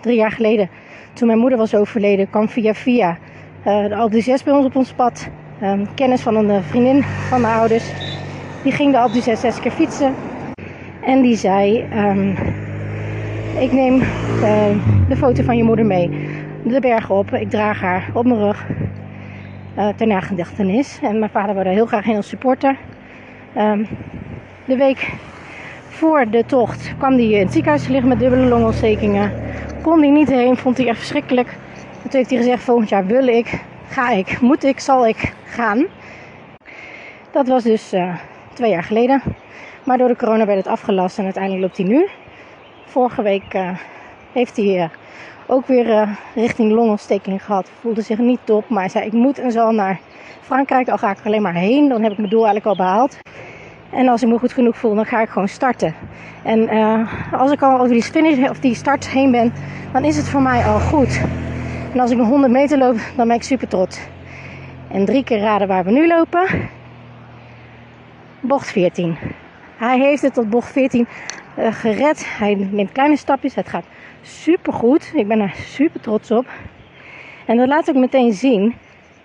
drie 0.00 0.16
jaar 0.16 0.30
geleden, 0.30 0.68
toen 1.12 1.26
mijn 1.26 1.38
moeder 1.38 1.58
was 1.58 1.74
overleden, 1.74 2.30
kwam 2.30 2.48
via 2.48 2.74
via 2.74 3.16
uh, 3.66 3.88
de 3.88 3.94
Alpe 3.94 4.20
6 4.20 4.42
bij 4.42 4.52
ons 4.52 4.64
op 4.64 4.76
ons 4.76 4.92
pad. 4.92 5.28
Um, 5.62 5.94
kennis 5.94 6.20
van 6.20 6.36
een 6.36 6.62
vriendin 6.62 7.02
van 7.02 7.40
mijn 7.40 7.54
ouders. 7.54 7.84
Die 8.62 8.72
ging 8.72 8.92
de 8.92 8.98
Alpe 8.98 9.20
6 9.20 9.40
zes 9.40 9.60
keer 9.60 9.70
fietsen. 9.70 10.14
En 11.00 11.22
die 11.22 11.36
zei, 11.36 11.84
um, 11.94 12.36
ik 13.60 13.72
neem 13.72 13.98
de 15.08 15.16
foto 15.16 15.42
van 15.42 15.56
je 15.56 15.64
moeder 15.64 15.86
mee. 15.86 16.10
De 16.62 16.80
berg 16.80 17.10
op, 17.10 17.32
ik 17.32 17.50
draag 17.50 17.80
haar 17.80 18.10
op 18.12 18.24
mijn 18.24 18.40
rug 18.40 18.66
uh, 19.78 19.88
ter 19.88 20.06
nagedachtenis. 20.06 20.98
En 21.02 21.18
mijn 21.18 21.30
vader 21.30 21.54
wilde 21.54 21.70
heel 21.70 21.86
graag 21.86 22.04
heen 22.04 22.16
als 22.16 22.28
supporter. 22.28 22.76
Um, 23.56 23.86
de 24.64 24.76
week 24.76 25.12
voor 25.94 26.30
de 26.30 26.44
tocht 26.46 26.94
kwam 26.98 27.12
hij 27.12 27.28
in 27.28 27.40
het 27.40 27.52
ziekenhuis 27.52 27.88
liggen 27.88 28.08
met 28.08 28.18
dubbele 28.18 28.46
longontstekingen. 28.46 29.32
Kon 29.82 29.98
hij 29.98 30.10
niet 30.10 30.28
heen, 30.28 30.56
vond 30.56 30.76
hij 30.76 30.86
echt 30.86 30.98
verschrikkelijk. 30.98 31.48
toen 32.02 32.10
heeft 32.10 32.30
hij 32.30 32.38
gezegd, 32.38 32.62
volgend 32.62 32.88
jaar 32.88 33.06
wil 33.06 33.26
ik, 33.26 33.60
ga 33.88 34.10
ik, 34.10 34.40
moet 34.40 34.64
ik, 34.64 34.80
zal 34.80 35.06
ik 35.06 35.32
gaan. 35.44 35.86
Dat 37.30 37.48
was 37.48 37.62
dus 37.62 37.92
uh, 37.92 38.14
twee 38.52 38.70
jaar 38.70 38.82
geleden. 38.82 39.22
Maar 39.84 39.98
door 39.98 40.08
de 40.08 40.16
corona 40.16 40.46
werd 40.46 40.58
het 40.58 40.66
afgelast 40.66 41.18
en 41.18 41.24
uiteindelijk 41.24 41.62
loopt 41.62 41.76
hij 41.76 41.86
nu. 41.86 42.08
Vorige 42.84 43.22
week 43.22 43.54
uh, 43.54 43.70
heeft 44.32 44.56
hij 44.56 44.90
ook 45.46 45.66
weer 45.66 46.08
richting 46.34 46.72
longontsteking 46.72 47.44
gehad. 47.44 47.70
Voelde 47.80 48.02
zich 48.02 48.18
niet 48.18 48.40
top, 48.44 48.68
maar 48.68 48.80
hij 48.80 48.88
zei 48.88 49.06
ik 49.06 49.12
moet 49.12 49.38
en 49.38 49.52
zal 49.52 49.72
naar 49.72 50.00
Frankrijk. 50.40 50.88
Al 50.88 50.98
ga 50.98 51.10
ik 51.10 51.18
alleen 51.24 51.42
maar 51.42 51.54
heen, 51.54 51.88
dan 51.88 52.02
heb 52.02 52.12
ik 52.12 52.18
mijn 52.18 52.30
doel 52.30 52.46
eigenlijk 52.46 52.66
al 52.78 52.84
behaald. 52.84 53.18
En 53.94 54.08
als 54.08 54.22
ik 54.22 54.28
me 54.28 54.38
goed 54.38 54.52
genoeg 54.52 54.76
voel, 54.76 54.94
dan 54.94 55.06
ga 55.06 55.20
ik 55.20 55.28
gewoon 55.28 55.48
starten. 55.48 55.94
En 56.42 56.74
uh, 56.74 57.32
als 57.32 57.52
ik 57.52 57.62
al 57.62 57.80
over 57.80 57.92
die 57.92 58.02
finish 58.02 58.48
of 58.48 58.60
die 58.60 58.74
start 58.74 59.08
heen 59.08 59.30
ben, 59.30 59.52
dan 59.92 60.04
is 60.04 60.16
het 60.16 60.28
voor 60.28 60.42
mij 60.42 60.64
al 60.64 60.80
goed. 60.80 61.20
En 61.92 62.00
als 62.00 62.10
ik 62.10 62.16
nog 62.16 62.28
100 62.28 62.52
meter 62.52 62.78
loop, 62.78 62.96
dan 63.16 63.26
ben 63.26 63.36
ik 63.36 63.42
super 63.42 63.68
trots. 63.68 63.98
En 64.88 65.04
drie 65.04 65.24
keer 65.24 65.38
raden 65.38 65.68
waar 65.68 65.84
we 65.84 65.90
nu 65.90 66.06
lopen. 66.06 66.46
Bocht 68.40 68.70
14. 68.70 69.16
Hij 69.76 69.98
heeft 69.98 70.22
het 70.22 70.34
tot 70.34 70.50
bocht 70.50 70.72
14 70.72 71.06
uh, 71.58 71.72
gered. 71.72 72.36
Hij 72.38 72.68
neemt 72.70 72.92
kleine 72.92 73.16
stapjes. 73.16 73.54
Het 73.54 73.68
gaat 73.68 73.84
super 74.22 74.72
goed. 74.72 75.12
Ik 75.14 75.28
ben 75.28 75.40
er 75.40 75.54
super 75.56 76.00
trots 76.00 76.30
op. 76.30 76.46
En 77.46 77.56
dat 77.56 77.68
laat 77.68 77.88
ook 77.88 77.96
meteen 77.96 78.32
zien 78.32 78.74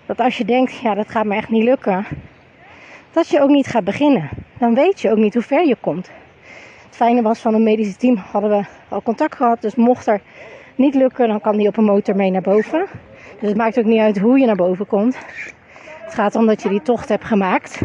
dat 0.06 0.20
als 0.20 0.38
je 0.38 0.44
denkt, 0.44 0.78
ja, 0.78 0.94
dat 0.94 1.10
gaat 1.10 1.24
me 1.24 1.34
echt 1.34 1.48
niet 1.48 1.64
lukken, 1.64 2.06
dat 3.12 3.28
je 3.28 3.40
ook 3.40 3.48
niet 3.48 3.66
gaat 3.66 3.84
beginnen. 3.84 4.28
Dan 4.58 4.74
weet 4.74 5.00
je 5.00 5.10
ook 5.10 5.16
niet 5.16 5.34
hoe 5.34 5.42
ver 5.42 5.66
je 5.66 5.76
komt. 5.80 6.10
Het 6.86 6.96
fijne 6.96 7.22
was 7.22 7.38
van 7.38 7.54
het 7.54 7.62
medische 7.62 7.96
team 7.96 8.16
hadden 8.16 8.50
we 8.50 8.64
al 8.88 9.02
contact 9.02 9.34
gehad. 9.36 9.60
Dus 9.60 9.74
mocht 9.74 10.06
er 10.06 10.20
niet 10.74 10.94
lukken, 10.94 11.28
dan 11.28 11.40
kan 11.40 11.56
die 11.56 11.68
op 11.68 11.76
een 11.76 11.84
motor 11.84 12.16
mee 12.16 12.30
naar 12.30 12.42
boven. 12.42 12.86
Dus 13.40 13.48
het 13.48 13.56
maakt 13.56 13.78
ook 13.78 13.84
niet 13.84 14.00
uit 14.00 14.18
hoe 14.18 14.38
je 14.38 14.46
naar 14.46 14.56
boven 14.56 14.86
komt. 14.86 15.18
Het 16.04 16.14
gaat 16.14 16.34
om 16.34 16.46
dat 16.46 16.62
je 16.62 16.68
die 16.68 16.82
tocht 16.82 17.08
hebt 17.08 17.24
gemaakt. 17.24 17.80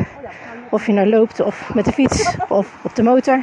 Of 0.70 0.86
je 0.86 0.94
nou 0.94 1.10
loopt 1.10 1.40
of 1.40 1.74
met 1.74 1.86
de 1.86 1.92
fiets 1.92 2.36
of 2.50 2.80
op 2.84 2.96
de 2.96 3.04
motor. 3.04 3.40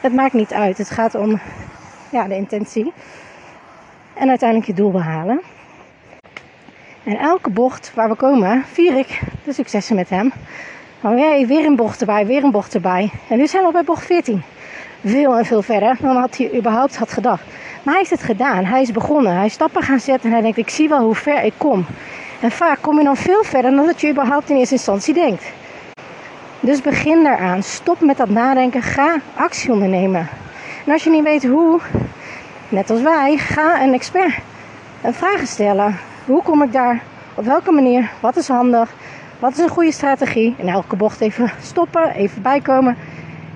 Het 0.00 0.12
maakt 0.12 0.32
niet 0.32 0.52
uit. 0.52 0.78
Het 0.78 0.90
gaat 0.90 1.14
om 1.14 1.40
ja, 2.10 2.28
de 2.28 2.36
intentie. 2.36 2.92
En 4.14 4.28
uiteindelijk 4.28 4.68
je 4.68 4.74
doel 4.74 4.90
behalen. 4.90 5.40
En 7.04 7.18
elke 7.18 7.50
bocht 7.50 7.92
waar 7.94 8.08
we 8.08 8.14
komen, 8.14 8.64
vier 8.64 8.96
ik 8.98 9.20
de 9.44 9.52
successen 9.52 9.96
met 9.96 10.08
hem. 10.08 10.32
Oh 11.06 11.46
weer 11.46 11.64
een 11.64 11.76
bocht 11.76 12.00
erbij, 12.00 12.26
weer 12.26 12.44
een 12.44 12.50
bocht 12.50 12.74
erbij. 12.74 13.10
En 13.28 13.38
nu 13.38 13.46
zijn 13.46 13.64
we 13.64 13.72
bij 13.72 13.84
bocht 13.84 14.06
14. 14.06 14.42
Veel 15.04 15.38
en 15.38 15.44
veel 15.44 15.62
verder 15.62 15.96
dan 16.00 16.16
had 16.16 16.36
hij 16.36 16.54
überhaupt 16.54 16.96
had 16.96 17.12
gedacht. 17.12 17.42
Maar 17.82 17.94
hij 17.94 17.98
heeft 17.98 18.10
het 18.10 18.22
gedaan. 18.22 18.64
Hij 18.64 18.82
is 18.82 18.92
begonnen. 18.92 19.36
Hij 19.36 19.46
is 19.46 19.52
stappen 19.52 19.82
gaan 19.82 20.00
zetten 20.00 20.24
en 20.24 20.32
hij 20.32 20.42
denkt, 20.42 20.58
ik 20.58 20.68
zie 20.68 20.88
wel 20.88 21.02
hoe 21.04 21.14
ver 21.14 21.42
ik 21.42 21.52
kom. 21.56 21.84
En 22.40 22.50
vaak 22.50 22.78
kom 22.80 22.98
je 22.98 23.04
dan 23.04 23.16
veel 23.16 23.44
verder 23.44 23.70
dan 23.70 23.86
dat 23.86 24.00
je 24.00 24.10
überhaupt 24.10 24.50
in 24.50 24.56
eerste 24.56 24.74
instantie 24.74 25.14
denkt. 25.14 25.44
Dus 26.60 26.80
begin 26.80 27.24
daaraan. 27.24 27.62
Stop 27.62 28.00
met 28.00 28.16
dat 28.16 28.28
nadenken. 28.28 28.82
Ga 28.82 29.20
actie 29.34 29.72
ondernemen. 29.72 30.28
En 30.86 30.92
als 30.92 31.04
je 31.04 31.10
niet 31.10 31.24
weet 31.24 31.44
hoe, 31.46 31.80
net 32.68 32.90
als 32.90 33.02
wij, 33.02 33.36
ga 33.36 33.82
een 33.82 33.94
expert 33.94 34.34
vragen 35.02 35.46
stellen. 35.46 35.98
Hoe 36.26 36.42
kom 36.42 36.62
ik 36.62 36.72
daar? 36.72 37.02
Op 37.34 37.44
welke 37.44 37.70
manier? 37.70 38.10
Wat 38.20 38.36
is 38.36 38.48
handig? 38.48 38.94
Wat 39.44 39.52
is 39.52 39.58
een 39.58 39.68
goede 39.68 39.92
strategie? 39.92 40.54
In 40.56 40.68
elke 40.68 40.96
bocht 40.96 41.20
even 41.20 41.50
stoppen, 41.62 42.10
even 42.10 42.42
bijkomen. 42.42 42.96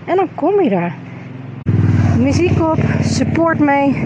En 0.04 0.16
dan 0.16 0.28
kom 0.35 0.61
je 0.62 0.68
daar. 0.68 0.95
Muziek 2.18 2.61
op, 2.61 2.78
support 3.02 3.59
mee, 3.59 4.04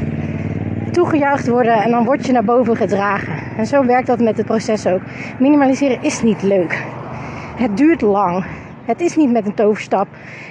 toegejuicht 0.93 1.49
worden 1.49 1.75
en 1.75 1.91
dan 1.91 2.05
word 2.05 2.27
je 2.27 2.33
naar 2.33 2.45
boven 2.45 2.77
gedragen. 2.77 3.33
En 3.57 3.67
zo 3.67 3.85
werkt 3.85 4.07
dat 4.07 4.21
met 4.21 4.37
het 4.37 4.47
proces 4.47 4.87
ook. 4.87 5.01
Minimaliseren 5.39 6.03
is 6.03 6.23
niet 6.23 6.43
leuk. 6.43 6.85
Het 7.57 7.77
duurt 7.77 8.01
lang. 8.01 8.45
Het 8.85 9.01
is 9.01 9.17
niet 9.17 9.31
met 9.31 9.47
een 9.47 9.55
toverstap. 9.55 10.07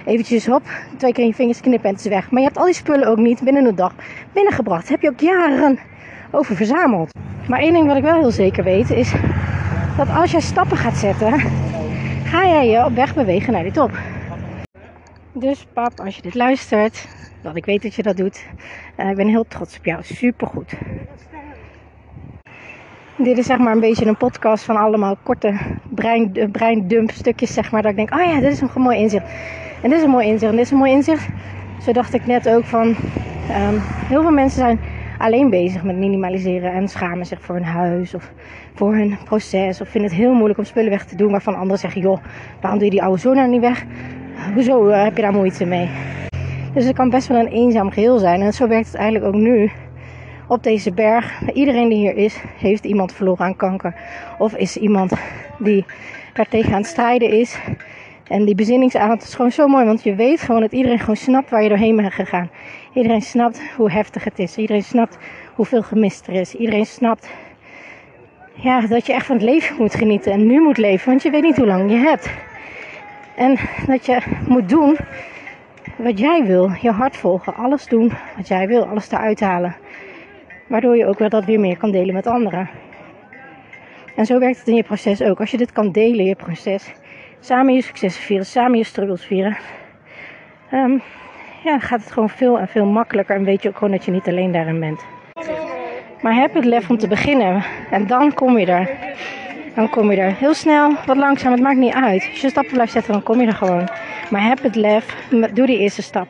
Eventjes 0.06 0.46
hop, 0.46 0.64
twee 0.98 1.12
keer 1.12 1.24
in 1.24 1.30
je 1.30 1.36
vingers 1.36 1.62
knippen 1.62 1.90
en 1.90 1.96
het 1.96 2.06
is 2.06 2.12
weg. 2.12 2.32
Maar 2.32 2.40
je 2.42 2.48
hebt 2.48 2.58
al 2.58 2.66
die 2.66 2.74
spullen 2.74 3.08
ook 3.08 3.18
niet 3.18 3.44
binnen 3.44 3.66
een 3.66 3.76
dag 3.76 3.94
binnengebracht. 4.34 4.90
Heb 4.90 5.02
je 5.02 5.10
ook 5.10 5.20
jaren 5.20 5.80
over 6.32 6.56
verzameld. 6.56 7.12
Maar 7.48 7.60
één 7.60 7.74
ding 7.74 7.88
wat 7.88 7.98
ik 7.98 8.04
wel 8.04 8.20
heel 8.20 8.32
zeker 8.32 8.64
weet 8.64 8.90
is 8.90 9.14
dat 9.98 10.10
als 10.10 10.32
jij 10.32 10.42
stappen 10.42 10.78
gaat 10.78 10.98
zetten, 10.98 11.40
ga 12.24 12.48
jij 12.48 12.68
je 12.68 12.86
op 12.86 12.96
weg 12.96 13.16
bewegen 13.16 13.54
naar 13.54 13.64
die 13.64 13.72
top. 13.72 13.92
Dus 15.34 15.68
pap, 15.74 16.00
als 16.00 16.16
je 16.16 16.22
dit 16.22 16.36
luistert, 16.36 17.08
dat 17.42 17.56
ik 17.56 17.66
weet 17.66 17.82
dat 17.82 17.96
je 17.96 18.04
dat 18.04 18.18
doet, 18.18 18.46
uh, 18.98 19.10
ik 19.10 19.16
ben 19.16 19.28
heel 19.28 19.46
trots 19.48 19.78
op 19.78 19.86
jou. 19.86 20.04
Supergoed. 20.04 20.74
Dit 23.18 23.38
is 23.38 23.46
zeg 23.46 23.58
maar 23.58 23.74
een 23.74 23.80
beetje 23.80 24.06
een 24.06 24.18
podcast 24.18 24.64
van 24.64 24.76
allemaal 24.76 25.18
korte 25.24 25.58
brein, 25.90 26.36
eh, 26.36 26.52
breindump 26.52 27.12
stukjes, 27.12 27.54
zeg 27.54 27.72
maar. 27.72 27.82
Dat 27.82 27.92
ik 27.92 27.98
denk, 27.98 28.14
oh 28.14 28.26
ja, 28.26 28.40
dit 28.40 28.52
is 28.52 28.62
een 28.62 28.82
mooi 28.82 28.98
inzicht. 28.98 29.26
En 29.82 29.90
dit 29.90 29.98
is 29.98 30.04
een 30.04 30.10
mooi 30.10 30.28
inzicht 30.28 30.52
en 30.52 30.58
dit 30.58 30.66
is 30.66 30.72
een 30.72 30.78
mooi 30.78 30.92
inzicht. 30.92 31.28
Zo 31.82 31.92
dacht 31.92 32.14
ik 32.14 32.26
net 32.26 32.50
ook 32.50 32.66
van, 32.66 32.88
um, 32.88 33.82
heel 33.82 34.22
veel 34.22 34.32
mensen 34.32 34.60
zijn 34.60 34.80
alleen 35.22 35.50
bezig 35.50 35.84
met 35.84 35.96
minimaliseren 35.96 36.74
en 36.74 36.88
schamen 36.88 37.26
zich 37.26 37.42
voor 37.42 37.56
hun 37.56 37.64
huis 37.64 38.14
of 38.14 38.32
voor 38.74 38.96
hun 38.96 39.18
proces. 39.24 39.82
Of 39.82 39.90
vinden 39.90 40.10
het 40.10 40.20
heel 40.20 40.34
moeilijk 40.34 40.60
om 40.60 40.66
spullen 40.66 40.90
weg 40.90 41.06
te 41.06 41.16
doen 41.16 41.32
waarvan 41.32 41.56
anderen 41.56 41.80
zeggen, 41.80 42.02
joh, 42.02 42.18
waarom 42.62 42.80
doe 42.80 42.88
je 42.88 42.94
die 42.94 43.04
oude 43.04 43.20
zoon 43.20 43.36
nou 43.36 43.50
niet 43.50 43.62
weg? 43.62 43.86
Hoezo 44.54 44.88
uh, 44.88 45.04
heb 45.04 45.16
je 45.16 45.22
daar 45.22 45.34
moeite 45.34 45.66
mee? 45.66 45.90
Dus 46.74 46.86
het 46.86 46.96
kan 46.96 47.10
best 47.10 47.28
wel 47.28 47.40
een 47.40 47.52
eenzaam 47.52 47.92
geheel 47.92 48.18
zijn. 48.18 48.42
En 48.42 48.54
zo 48.54 48.68
werkt 48.68 48.88
het 48.88 48.96
eigenlijk 48.96 49.36
ook 49.36 49.42
nu 49.42 49.72
op 50.48 50.64
deze 50.64 50.94
berg. 50.94 51.42
Iedereen 51.54 51.90
die 51.90 51.98
hier 51.98 52.16
is, 52.16 52.42
heeft 52.58 52.84
iemand 52.84 53.14
verloren 53.14 53.46
aan 53.46 53.56
kanker. 53.56 53.96
Of 54.38 54.56
is 54.56 54.78
iemand 54.78 55.14
die 55.60 55.86
daartegen 56.34 56.72
aan 56.74 56.82
het 56.82 56.88
strijden 56.88 57.30
is. 57.30 57.60
En 58.32 58.46
die 58.46 58.56
bezinningsavond 58.56 59.24
is 59.24 59.34
gewoon 59.36 59.52
zo 59.52 59.68
mooi, 59.68 59.86
want 59.86 60.04
je 60.04 60.16
weet 60.16 60.42
gewoon 60.42 60.62
dat 60.62 60.72
iedereen 60.72 61.00
gewoon 61.00 61.16
snapt 61.16 61.50
waar 61.50 61.64
je 61.64 61.70
doorheen 61.70 61.96
bent 61.96 62.14
gegaan. 62.14 62.50
Iedereen 62.94 63.22
snapt 63.22 63.62
hoe 63.76 63.92
heftig 63.92 64.24
het 64.24 64.40
is. 64.40 64.58
Iedereen 64.58 64.84
snapt 64.84 65.18
hoeveel 65.56 65.82
gemist 65.82 66.28
er 66.28 66.34
is. 66.34 66.56
Iedereen 66.56 66.86
snapt 66.86 67.30
ja, 68.54 68.82
dat 68.82 69.06
je 69.06 69.14
echt 69.14 69.26
van 69.26 69.36
het 69.36 69.46
leven 69.46 69.76
moet 69.78 69.96
genieten 69.96 70.32
en 70.32 70.48
nu 70.48 70.62
moet 70.62 70.78
leven, 70.78 71.10
want 71.10 71.24
je 71.24 71.30
weet 71.30 71.42
niet 71.42 71.58
hoe 71.58 71.66
lang 71.66 71.92
je 71.92 71.98
hebt. 71.98 72.30
En 73.36 73.58
dat 73.88 74.06
je 74.06 74.18
moet 74.48 74.70
doen 74.70 74.98
wat 75.96 76.20
jij 76.20 76.44
wil, 76.46 76.72
je 76.82 76.92
hart 76.92 77.18
volgen, 77.18 77.56
alles 77.56 77.88
doen 77.88 78.12
wat 78.38 78.48
jij 78.48 78.68
wil, 78.68 78.86
alles 78.86 79.12
eruit 79.12 79.40
halen. 79.40 79.76
Waardoor 80.68 80.98
je 80.98 81.06
ook 81.06 81.20
weer 81.20 81.30
dat 81.30 81.46
weer 81.46 81.60
meer 81.60 81.78
kan 81.78 81.92
delen 81.92 82.14
met 82.14 82.28
anderen. 82.28 82.70
En 84.16 84.26
zo 84.26 84.40
werkt 84.40 84.58
het 84.58 84.68
in 84.68 84.76
je 84.76 84.84
proces 84.84 85.22
ook. 85.22 85.40
Als 85.40 85.52
je 85.52 85.58
dit 85.58 85.72
kan 85.72 85.92
delen, 85.92 86.26
je 86.26 86.36
proces, 86.36 86.92
samen 87.42 87.74
je 87.74 87.82
successen 87.82 88.24
vieren, 88.24 88.46
samen 88.46 88.78
je 88.78 88.84
struggles 88.84 89.26
vieren, 89.26 89.58
um, 90.74 91.02
ja, 91.64 91.80
gaat 91.80 92.00
het 92.02 92.12
gewoon 92.12 92.30
veel 92.30 92.60
en 92.60 92.68
veel 92.68 92.86
makkelijker. 92.86 93.36
En 93.36 93.44
weet 93.44 93.64
je 93.64 93.70
ook 93.70 93.78
gewoon 93.78 93.92
dat 93.92 94.06
je 94.06 94.12
niet 94.12 94.28
alleen 94.28 94.52
daarin 94.52 94.80
bent. 94.80 95.06
Maar 96.22 96.34
heb 96.34 96.54
het 96.54 96.66
lef 96.66 96.90
om 96.90 96.98
te 96.98 97.08
beginnen. 97.08 97.64
En 97.92 98.08
dan 98.08 98.34
kom 98.34 98.58
je 98.58 98.66
er. 98.66 98.90
Dan 99.76 99.90
kom 99.90 100.12
je 100.12 100.18
er 100.18 100.36
heel 100.36 100.54
snel, 100.54 100.96
wat 101.06 101.18
langzaam, 101.18 101.52
het 101.52 101.62
maakt 101.62 101.78
niet 101.78 101.94
uit. 101.94 102.28
Als 102.32 102.42
je 102.42 102.50
stappen 102.50 102.74
blijft 102.74 102.92
zetten, 102.92 103.14
dan 103.14 103.24
kom 103.24 103.42
je 103.42 103.48
er 103.48 103.54
gewoon. 103.54 103.90
Maar 104.30 104.44
heb 104.44 104.64
het 104.64 104.76
lef, 104.76 105.16
doe 105.54 105.66
die 105.66 105.78
eerste 105.78 106.02
stap. 106.02 106.28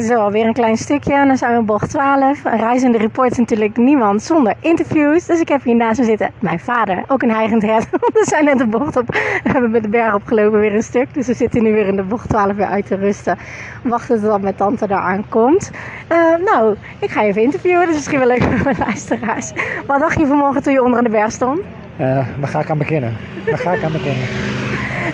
Zo, 0.00 0.30
weer 0.30 0.46
een 0.46 0.52
klein 0.52 0.76
stukje 0.76 1.12
en 1.12 1.26
dan 1.26 1.36
zijn 1.36 1.52
we 1.52 1.58
in 1.58 1.64
bocht 1.64 1.90
12. 1.90 2.44
Een 2.44 2.58
reizende 2.58 2.98
report 2.98 3.30
is 3.30 3.38
natuurlijk 3.38 3.76
niemand 3.76 4.22
zonder 4.22 4.54
interviews. 4.60 5.26
Dus 5.26 5.40
ik 5.40 5.48
heb 5.48 5.62
hier 5.62 5.76
naast 5.76 5.98
me 5.98 6.04
zitten 6.04 6.30
mijn 6.38 6.60
vader, 6.60 7.04
ook 7.08 7.22
een 7.22 7.30
heigend 7.30 7.62
hert. 7.62 7.90
we 8.16 8.24
zijn 8.28 8.44
net 8.44 8.58
de 8.58 8.66
bocht 8.66 8.96
op, 8.96 9.06
we 9.42 9.50
hebben 9.50 9.70
met 9.70 9.82
de 9.82 9.88
berg 9.88 10.14
opgelopen 10.14 10.60
weer 10.60 10.74
een 10.74 10.82
stuk. 10.82 11.14
Dus 11.14 11.26
we 11.26 11.34
zitten 11.34 11.62
nu 11.62 11.72
weer 11.72 11.86
in 11.86 11.96
de 11.96 12.02
bocht 12.02 12.28
12 12.28 12.52
weer 12.52 12.66
uit 12.66 12.86
te 12.86 12.94
rusten. 12.94 13.38
Wachten 13.82 14.20
tot 14.20 14.42
mijn 14.42 14.54
tante 14.54 14.86
daar 14.86 15.00
aankomt. 15.00 15.70
Uh, 16.12 16.18
nou, 16.44 16.76
ik 16.98 17.10
ga 17.10 17.22
even 17.22 17.42
interviewen, 17.42 17.86
dus 17.86 17.94
misschien 17.94 18.18
wel 18.18 18.28
leuk 18.28 18.42
voor 18.42 18.64
mijn 18.64 18.78
luisteraars. 18.78 19.52
Wat 19.86 20.00
dacht 20.00 20.18
je 20.18 20.26
vanmorgen 20.26 20.62
toen 20.62 20.72
je 20.72 20.82
onder 20.82 20.98
aan 20.98 21.04
de 21.04 21.10
berg 21.10 21.32
stond? 21.32 21.60
Uh, 22.00 22.26
waar 22.38 22.48
ga 22.48 22.60
ik 22.60 22.70
aan 22.70 22.78
beginnen? 22.78 23.16
Waar 23.46 23.58
ga 23.58 23.72
ik 23.72 23.82
aan 23.82 23.92
beginnen? 23.92 24.26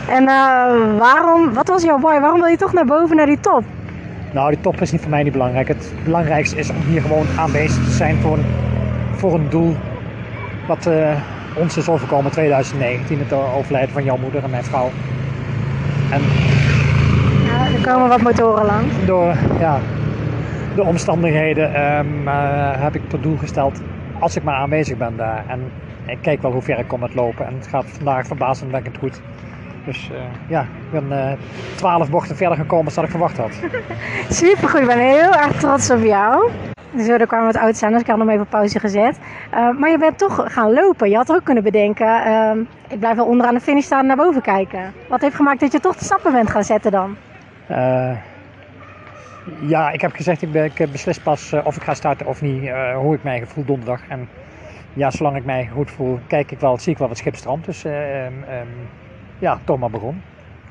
En 0.09 0.23
uh, 0.23 0.99
waarom, 0.99 1.53
wat 1.53 1.69
was 1.69 1.83
jouw 1.83 1.99
why? 1.99 2.21
Waarom 2.21 2.41
wil 2.41 2.49
je 2.49 2.57
toch 2.57 2.73
naar 2.73 2.85
boven, 2.85 3.17
naar 3.17 3.27
die 3.27 3.41
top? 3.41 3.65
Nou, 4.33 4.51
die 4.51 4.61
top 4.61 4.81
is 4.81 4.93
niet 4.93 5.01
voor 5.01 5.11
mij 5.11 5.23
niet 5.23 5.33
belangrijk. 5.33 5.69
Het 5.69 5.93
belangrijkste 6.05 6.57
is 6.57 6.71
om 6.71 6.77
hier 6.87 7.01
gewoon 7.03 7.27
aanwezig 7.37 7.85
te 7.85 7.91
zijn 7.91 8.17
voor 8.17 8.37
een, 8.37 8.45
voor 9.15 9.35
een 9.35 9.49
doel 9.49 9.77
wat 10.67 10.87
uh, 10.87 11.11
ons 11.57 11.77
is 11.77 11.89
overkomen 11.89 12.25
in 12.25 12.31
2019. 12.31 13.19
Het 13.19 13.33
overlijden 13.33 13.93
van 13.93 14.05
jouw 14.05 14.17
moeder 14.17 14.43
en 14.43 14.51
mijn 14.51 14.65
vrouw. 14.65 14.91
En 16.11 16.21
er 17.75 17.87
komen 17.93 18.09
wat 18.09 18.23
motoren 18.23 18.65
langs. 18.65 18.95
Door 19.07 19.35
ja, 19.59 19.81
de 20.75 20.83
omstandigheden 20.83 21.97
um, 21.99 22.29
uh, 22.29 22.83
heb 22.83 22.95
ik 22.95 23.09
tot 23.09 23.23
doel 23.23 23.37
gesteld 23.37 23.81
als 24.19 24.37
ik 24.37 24.43
maar 24.43 24.55
aanwezig 24.57 24.97
ben 24.97 25.17
daar. 25.17 25.45
En 25.47 25.61
ik 26.07 26.19
kijk 26.21 26.43
wel 26.43 26.53
hoe 26.53 26.63
ver 26.63 26.79
ik 26.79 26.89
kom 26.89 27.01
met 27.01 27.15
lopen. 27.15 27.47
En 27.47 27.55
het 27.55 27.67
gaat 27.67 27.85
vandaag 27.87 28.27
verbazendwekkend 28.27 28.99
goed. 28.99 29.21
Dus 29.85 30.11
uh, 30.13 30.19
ja, 30.49 30.61
ik 30.61 30.91
ben 30.91 31.05
uh, 31.11 31.33
12 31.77 32.11
bochten 32.11 32.37
verder 32.37 32.57
gekomen 32.57 32.95
dan 32.95 33.05
ik 33.05 33.11
verwacht 33.11 33.37
had. 33.37 33.61
Super 34.29 34.69
goed, 34.69 34.81
ik 34.81 34.87
ben 34.87 34.99
heel 34.99 35.35
erg 35.35 35.53
trots 35.53 35.91
op 35.91 36.03
jou. 36.03 36.51
Zo, 36.99 37.13
er 37.13 37.27
kwamen 37.27 37.47
wat 37.47 37.57
oud 37.57 37.83
aan, 37.83 37.93
dus 37.93 38.01
ik 38.01 38.07
had 38.07 38.19
hem 38.19 38.29
even 38.29 38.43
op 38.43 38.51
pauze 38.51 38.79
gezet. 38.79 39.19
Uh, 39.55 39.79
maar 39.79 39.91
je 39.91 39.99
bent 39.99 40.19
toch 40.19 40.53
gaan 40.53 40.73
lopen. 40.73 41.11
Je 41.11 41.17
had 41.17 41.33
ook 41.33 41.45
kunnen 41.45 41.63
bedenken, 41.63 42.07
uh, 42.07 42.65
ik 42.89 42.99
blijf 42.99 43.17
wel 43.17 43.27
onderaan 43.27 43.55
de 43.55 43.61
finish 43.61 43.85
staan 43.85 44.01
en 44.01 44.07
naar 44.07 44.17
boven 44.17 44.43
kijken. 44.43 44.93
Wat 45.09 45.21
heeft 45.21 45.35
gemaakt 45.35 45.61
dat 45.61 45.73
je 45.73 45.81
toch 45.81 45.97
de 45.97 46.05
stappen 46.05 46.33
bent 46.33 46.51
gaan 46.51 46.65
zetten 46.65 46.91
dan? 46.91 47.17
Uh, 47.71 48.17
ja, 49.61 49.91
ik 49.91 50.01
heb 50.01 50.13
gezegd, 50.13 50.43
ik, 50.43 50.53
ben, 50.53 50.65
ik 50.65 50.93
beslis 50.93 51.19
pas 51.19 51.53
of 51.65 51.77
ik 51.77 51.83
ga 51.83 51.95
starten 51.95 52.27
of 52.27 52.43
niet, 52.43 52.71
hoe 52.95 53.15
ik 53.15 53.23
mij 53.23 53.47
voel 53.47 53.65
donderdag. 53.65 54.01
En 54.09 54.29
ja, 54.93 55.11
zolang 55.11 55.37
ik 55.37 55.45
mij 55.45 55.69
goed 55.73 55.91
voel, 55.91 56.19
kijk 56.27 56.51
ik 56.51 56.61
wel, 56.61 56.79
zie 56.79 56.93
ik 56.93 56.99
wel 56.99 57.09
wat 57.09 57.19
schipstrand. 57.19 57.65
Dus 57.65 57.85
um, 57.85 57.93
ja, 59.43 59.59
toch 59.65 59.79
maar 59.79 59.91
begon. 59.91 60.23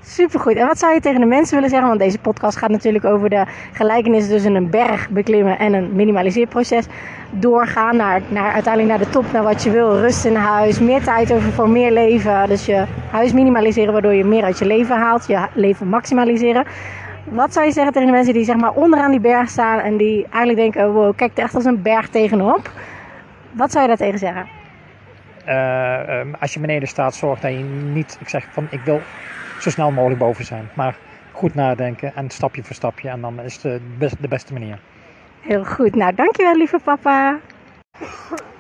Supergoed. 0.04 0.56
En 0.56 0.68
wat 0.68 0.78
zou 0.80 0.94
je 0.94 1.00
tegen 1.00 1.20
de 1.20 1.26
mensen 1.26 1.56
willen 1.56 1.70
zeggen? 1.70 1.88
Want 1.88 2.00
deze 2.00 2.20
podcast 2.20 2.58
gaat 2.58 2.70
natuurlijk 2.70 3.06
over 3.06 3.30
de 3.30 3.46
gelijkenis 3.72 4.28
tussen 4.28 4.56
een 4.56 4.70
berg 4.70 5.10
beklimmen 5.10 5.60
en 5.60 5.74
een 5.74 5.96
minimaliseerproces. 5.96 6.86
Doorgaan 7.32 7.96
naar, 7.96 8.22
naar 8.28 8.52
uiteindelijk 8.52 8.98
naar 8.98 9.08
de 9.08 9.12
top, 9.12 9.32
naar 9.32 9.44
wat 9.44 9.64
je 9.64 9.72
wil. 9.72 10.00
Rust 10.00 10.26
in 10.26 10.36
huis, 10.36 10.80
meer 10.80 11.04
tijd 11.04 11.34
over 11.34 11.52
voor 11.52 11.70
meer 11.70 11.92
leven. 11.92 12.48
Dus 12.48 12.66
je 12.66 12.86
huis 13.10 13.34
minimaliseren, 13.34 13.94
waardoor 13.94 14.14
je 14.14 14.24
meer 14.24 14.44
uit 14.44 14.60
je 14.60 14.66
leven 14.66 14.96
haalt. 14.96 15.28
Je 15.28 15.48
leven 15.54 15.88
maximaliseren. 15.88 16.66
Wat 17.24 17.54
zou 17.54 17.66
je 17.66 17.72
zeggen 17.72 17.94
tegen 17.94 18.08
de 18.08 18.14
mensen 18.14 18.34
die 18.34 18.44
zeg 18.44 18.56
maar 18.56 18.74
onderaan 18.74 19.12
die 19.12 19.20
berg 19.20 19.50
staan 19.50 19.80
en 19.80 19.98
die 19.98 20.24
eigenlijk 20.30 20.58
denken: 20.58 20.94
wow, 20.94 21.16
kijk 21.16 21.32
er 21.38 21.44
echt 21.44 21.56
als 21.56 21.66
een 21.66 21.82
berg 21.82 22.10
tegenop. 22.10 22.72
Wat 23.52 23.72
zou 23.72 23.82
je 23.82 23.88
daar 23.88 23.98
tegen 23.98 24.20
zeggen? 24.20 24.61
Uh, 25.48 26.34
als 26.40 26.54
je 26.54 26.60
beneden 26.60 26.88
staat, 26.88 27.16
zorg 27.16 27.40
dat 27.40 27.52
je 27.52 27.64
niet, 27.94 28.18
ik 28.20 28.30
zeg 28.30 28.48
van 28.52 28.68
ik 28.70 28.80
wil 28.80 29.02
zo 29.60 29.70
snel 29.70 29.92
mogelijk 29.92 30.20
boven 30.20 30.46
zijn. 30.46 30.70
Maar 30.74 30.96
goed 31.32 31.56
nadenken 31.56 32.16
en 32.16 32.30
stapje 32.30 32.64
voor 32.64 32.76
stapje. 32.76 33.10
En 33.10 33.22
dan 33.22 33.40
is 33.42 33.54
het 33.54 33.62
de, 33.62 34.10
de 34.20 34.28
beste 34.28 34.54
manier. 34.54 34.80
Heel 35.42 35.66
goed. 35.66 35.96
Nou, 35.96 36.16
dankjewel 36.16 36.58
lieve 36.58 36.80
papa. 36.84 37.40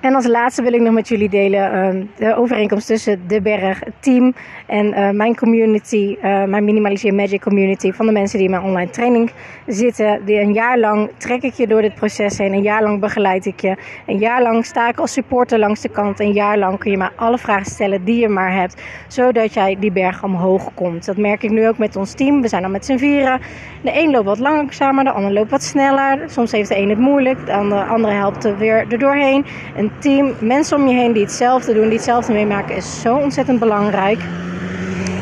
En 0.01 0.15
als 0.15 0.27
laatste 0.27 0.61
wil 0.61 0.73
ik 0.73 0.81
nog 0.81 0.93
met 0.93 1.07
jullie 1.07 1.29
delen 1.29 1.95
uh, 1.95 2.05
de 2.17 2.35
overeenkomst 2.35 2.87
tussen 2.87 3.27
de 3.27 3.41
berg, 3.41 3.81
team 3.99 4.33
en 4.67 4.85
uh, 4.85 5.09
mijn 5.09 5.35
community, 5.35 6.15
uh, 6.17 6.43
mijn 6.43 6.63
Minimaliseer 6.63 7.13
Magic 7.13 7.41
community 7.41 7.91
van 7.91 8.05
de 8.05 8.11
mensen 8.11 8.37
die 8.37 8.47
in 8.47 8.53
mijn 8.53 8.63
online 8.63 8.89
training 8.89 9.31
zitten. 9.67 10.25
Die 10.25 10.39
een 10.39 10.53
jaar 10.53 10.79
lang 10.79 11.09
trek 11.17 11.43
ik 11.43 11.53
je 11.53 11.67
door 11.67 11.81
dit 11.81 11.95
proces 11.95 12.37
heen, 12.37 12.53
een 12.53 12.61
jaar 12.61 12.83
lang 12.83 12.99
begeleid 12.99 13.45
ik 13.45 13.59
je. 13.59 13.75
Een 14.05 14.17
jaar 14.17 14.41
lang 14.41 14.65
sta 14.65 14.89
ik 14.89 14.99
als 14.99 15.13
supporter 15.13 15.59
langs 15.59 15.81
de 15.81 15.89
kant. 15.89 16.19
Een 16.19 16.33
jaar 16.33 16.57
lang 16.57 16.79
kun 16.79 16.91
je 16.91 16.97
mij 16.97 17.09
alle 17.15 17.37
vragen 17.37 17.65
stellen 17.65 18.03
die 18.03 18.19
je 18.19 18.27
maar 18.27 18.53
hebt, 18.53 18.81
zodat 19.07 19.53
jij 19.53 19.77
die 19.79 19.91
berg 19.91 20.23
omhoog 20.23 20.73
komt. 20.73 21.05
Dat 21.05 21.17
merk 21.17 21.43
ik 21.43 21.49
nu 21.49 21.67
ook 21.67 21.77
met 21.77 21.95
ons 21.95 22.13
team. 22.13 22.41
We 22.41 22.47
zijn 22.47 22.61
dan 22.61 22.71
met 22.71 22.85
z'n 22.85 22.97
vieren. 22.97 23.39
De 23.83 24.03
een 24.03 24.11
loopt 24.11 24.25
wat 24.25 24.39
langzamer, 24.39 25.03
de 25.03 25.11
ander 25.11 25.33
loopt 25.33 25.51
wat 25.51 25.63
sneller. 25.63 26.19
Soms 26.29 26.51
heeft 26.51 26.69
de 26.69 26.77
een 26.77 26.89
het 26.89 26.99
moeilijk, 26.99 27.45
de 27.45 27.83
andere, 27.83 28.13
helpt 28.13 28.45
er 28.45 28.57
weer 28.57 28.85
erdoorheen. 28.89 29.45
Een 29.75 29.90
team, 29.99 30.33
mensen 30.39 30.77
om 30.77 30.87
je 30.87 30.95
heen 30.95 31.13
die 31.13 31.23
hetzelfde 31.23 31.73
doen, 31.73 31.83
die 31.83 31.93
hetzelfde 31.93 32.33
meemaken, 32.33 32.75
is 32.75 33.01
zo 33.01 33.15
ontzettend 33.15 33.59
belangrijk. 33.59 34.19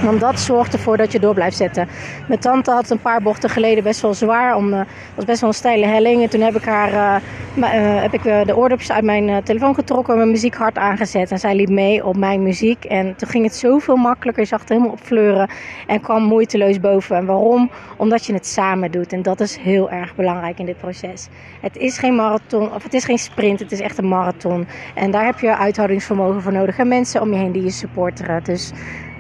Want 0.03 0.19
dat 0.19 0.39
zorgt 0.39 0.73
ervoor 0.73 0.97
dat 0.97 1.11
je 1.11 1.19
door 1.19 1.33
blijft 1.33 1.57
zetten. 1.57 1.87
Mijn 2.27 2.39
tante 2.39 2.71
had 2.71 2.89
een 2.89 2.99
paar 2.99 3.21
bochten 3.21 3.49
geleden 3.49 3.83
best 3.83 4.01
wel 4.01 4.13
zwaar. 4.13 4.55
Om, 4.55 4.73
uh, 4.73 4.81
was 5.15 5.25
best 5.25 5.39
wel 5.41 5.49
een 5.49 5.55
steile 5.55 5.85
helling. 5.85 6.23
En 6.23 6.29
toen 6.29 6.41
heb 6.41 6.55
ik 6.55 6.63
haar 6.63 6.93
uh, 6.93 7.15
uh, 7.55 8.01
heb 8.01 8.13
ik, 8.13 8.23
de 8.23 8.57
oordopjes 8.57 8.91
uit 8.91 9.03
mijn 9.03 9.43
telefoon 9.43 9.75
getrokken. 9.75 10.15
Mijn 10.15 10.29
muziek 10.29 10.55
hard 10.55 10.77
aangezet. 10.77 11.31
En 11.31 11.39
zij 11.39 11.55
liep 11.55 11.69
mee 11.69 12.05
op 12.05 12.17
mijn 12.17 12.43
muziek. 12.43 12.85
En 12.85 13.15
toen 13.15 13.29
ging 13.29 13.43
het 13.43 13.55
zoveel 13.55 13.95
makkelijker. 13.95 14.43
Je 14.43 14.49
zag 14.49 14.59
het 14.59 14.69
helemaal 14.69 14.91
opfleuren. 14.91 15.49
En 15.87 16.01
kwam 16.01 16.23
moeiteloos 16.23 16.79
boven. 16.79 17.15
En 17.15 17.25
waarom? 17.25 17.69
Omdat 17.97 18.25
je 18.25 18.33
het 18.33 18.47
samen 18.47 18.91
doet. 18.91 19.13
En 19.13 19.21
dat 19.21 19.39
is 19.39 19.57
heel 19.57 19.91
erg 19.91 20.15
belangrijk 20.15 20.59
in 20.59 20.65
dit 20.65 20.77
proces. 20.77 21.27
Het 21.61 21.77
is 21.77 21.97
geen 21.97 22.15
marathon. 22.15 22.73
Of 22.73 22.83
het 22.83 22.93
is 22.93 23.05
geen 23.05 23.19
sprint. 23.19 23.59
Het 23.59 23.71
is 23.71 23.79
echt 23.79 23.97
een 23.97 24.07
marathon. 24.07 24.67
En 24.95 25.11
daar 25.11 25.25
heb 25.25 25.39
je 25.39 25.57
uithoudingsvermogen 25.57 26.41
voor 26.41 26.53
nodig. 26.53 26.77
En 26.77 26.87
mensen 26.87 27.21
om 27.21 27.31
je 27.31 27.37
heen 27.37 27.51
die 27.51 27.63
je 27.63 27.69
supporteren. 27.69 28.43
Dus 28.43 28.71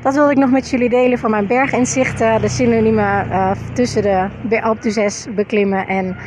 dat 0.01 0.13
wilde 0.13 0.31
ik 0.31 0.37
nog 0.37 0.51
met 0.51 0.69
jullie 0.69 0.89
delen 0.89 1.19
van 1.19 1.29
mijn 1.29 1.47
berginzichten. 1.47 2.41
De 2.41 2.49
synoniemen 2.49 3.27
uh, 3.27 3.51
tussen 3.73 4.31
de 4.49 4.61
Alpe 4.61 4.91
6 4.91 5.27
beklimmen 5.35 5.87
en 5.87 6.17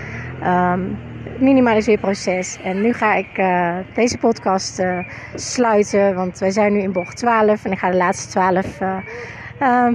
um, 0.47 0.99
minimaliseerproces. 1.39 2.59
En 2.65 2.81
nu 2.81 2.93
ga 2.93 3.15
ik 3.15 3.39
uh, 3.39 3.75
deze 3.95 4.19
podcast 4.19 4.81
uh, 4.81 4.99
sluiten, 5.35 6.15
want 6.15 6.39
wij 6.39 6.51
zijn 6.51 6.73
nu 6.73 6.81
in 6.81 6.93
bocht 6.93 7.17
12 7.17 7.65
en 7.65 7.73
ik 7.73 7.79
ga 7.79 7.91
de 7.91 7.97
laatste 7.97 8.31
12 8.31 8.79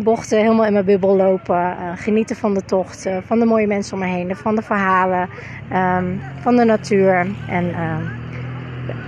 bochten 0.04 0.38
helemaal 0.40 0.66
in 0.66 0.74
mijn 0.74 0.86
bubbel 0.86 1.16
lopen. 1.16 1.76
genieten 1.96 2.36
van 2.36 2.54
de 2.54 2.66
tocht, 2.66 3.10
van 3.26 3.40
de 3.40 3.46
mooie 3.46 3.68
mensen 3.68 3.94
om 3.94 4.00
me 4.00 4.06
heen, 4.06 4.36
van 4.36 4.56
de 4.56 4.62
verhalen, 4.62 5.30
um, 5.74 6.22
van 6.40 6.56
de 6.56 6.64
natuur. 6.64 7.28
En 7.50 7.76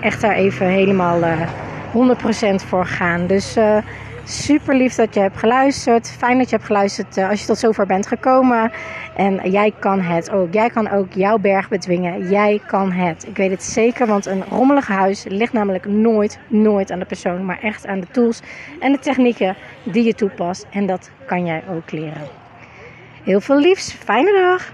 echt 0.01 0.21
daar 0.21 0.35
even 0.35 0.67
helemaal 0.67 1.21
100% 1.21 2.65
voor 2.67 2.85
gaan. 2.85 3.27
Dus 3.27 3.57
Super 4.29 4.75
lief 4.75 4.95
dat 4.95 5.13
je 5.13 5.19
hebt 5.19 5.37
geluisterd. 5.37 6.09
Fijn 6.09 6.37
dat 6.37 6.49
je 6.49 6.55
hebt 6.55 6.67
geluisterd 6.67 7.17
uh, 7.17 7.29
als 7.29 7.39
je 7.39 7.45
tot 7.45 7.57
zover 7.57 7.85
bent 7.85 8.07
gekomen. 8.07 8.71
En 9.15 9.49
jij 9.51 9.73
kan 9.79 10.01
het 10.01 10.31
ook. 10.31 10.53
Jij 10.53 10.69
kan 10.69 10.89
ook 10.89 11.13
jouw 11.13 11.37
berg 11.37 11.69
bedwingen. 11.69 12.29
Jij 12.29 12.61
kan 12.67 12.91
het. 12.91 13.27
Ik 13.27 13.37
weet 13.37 13.51
het 13.51 13.63
zeker, 13.63 14.07
want 14.07 14.25
een 14.25 14.43
rommelig 14.49 14.87
huis 14.87 15.25
ligt 15.27 15.53
namelijk 15.53 15.85
nooit, 15.85 16.39
nooit 16.47 16.91
aan 16.91 16.99
de 16.99 17.05
persoon. 17.05 17.45
Maar 17.45 17.59
echt 17.61 17.87
aan 17.87 17.99
de 17.99 18.07
tools 18.11 18.41
en 18.79 18.91
de 18.91 18.99
technieken 18.99 19.55
die 19.83 20.03
je 20.03 20.13
toepast. 20.13 20.67
En 20.69 20.85
dat 20.85 21.11
kan 21.25 21.45
jij 21.45 21.63
ook 21.69 21.91
leren. 21.91 22.27
Heel 23.23 23.41
veel 23.41 23.59
liefs. 23.59 23.91
Fijne 23.91 24.31
dag. 24.31 24.73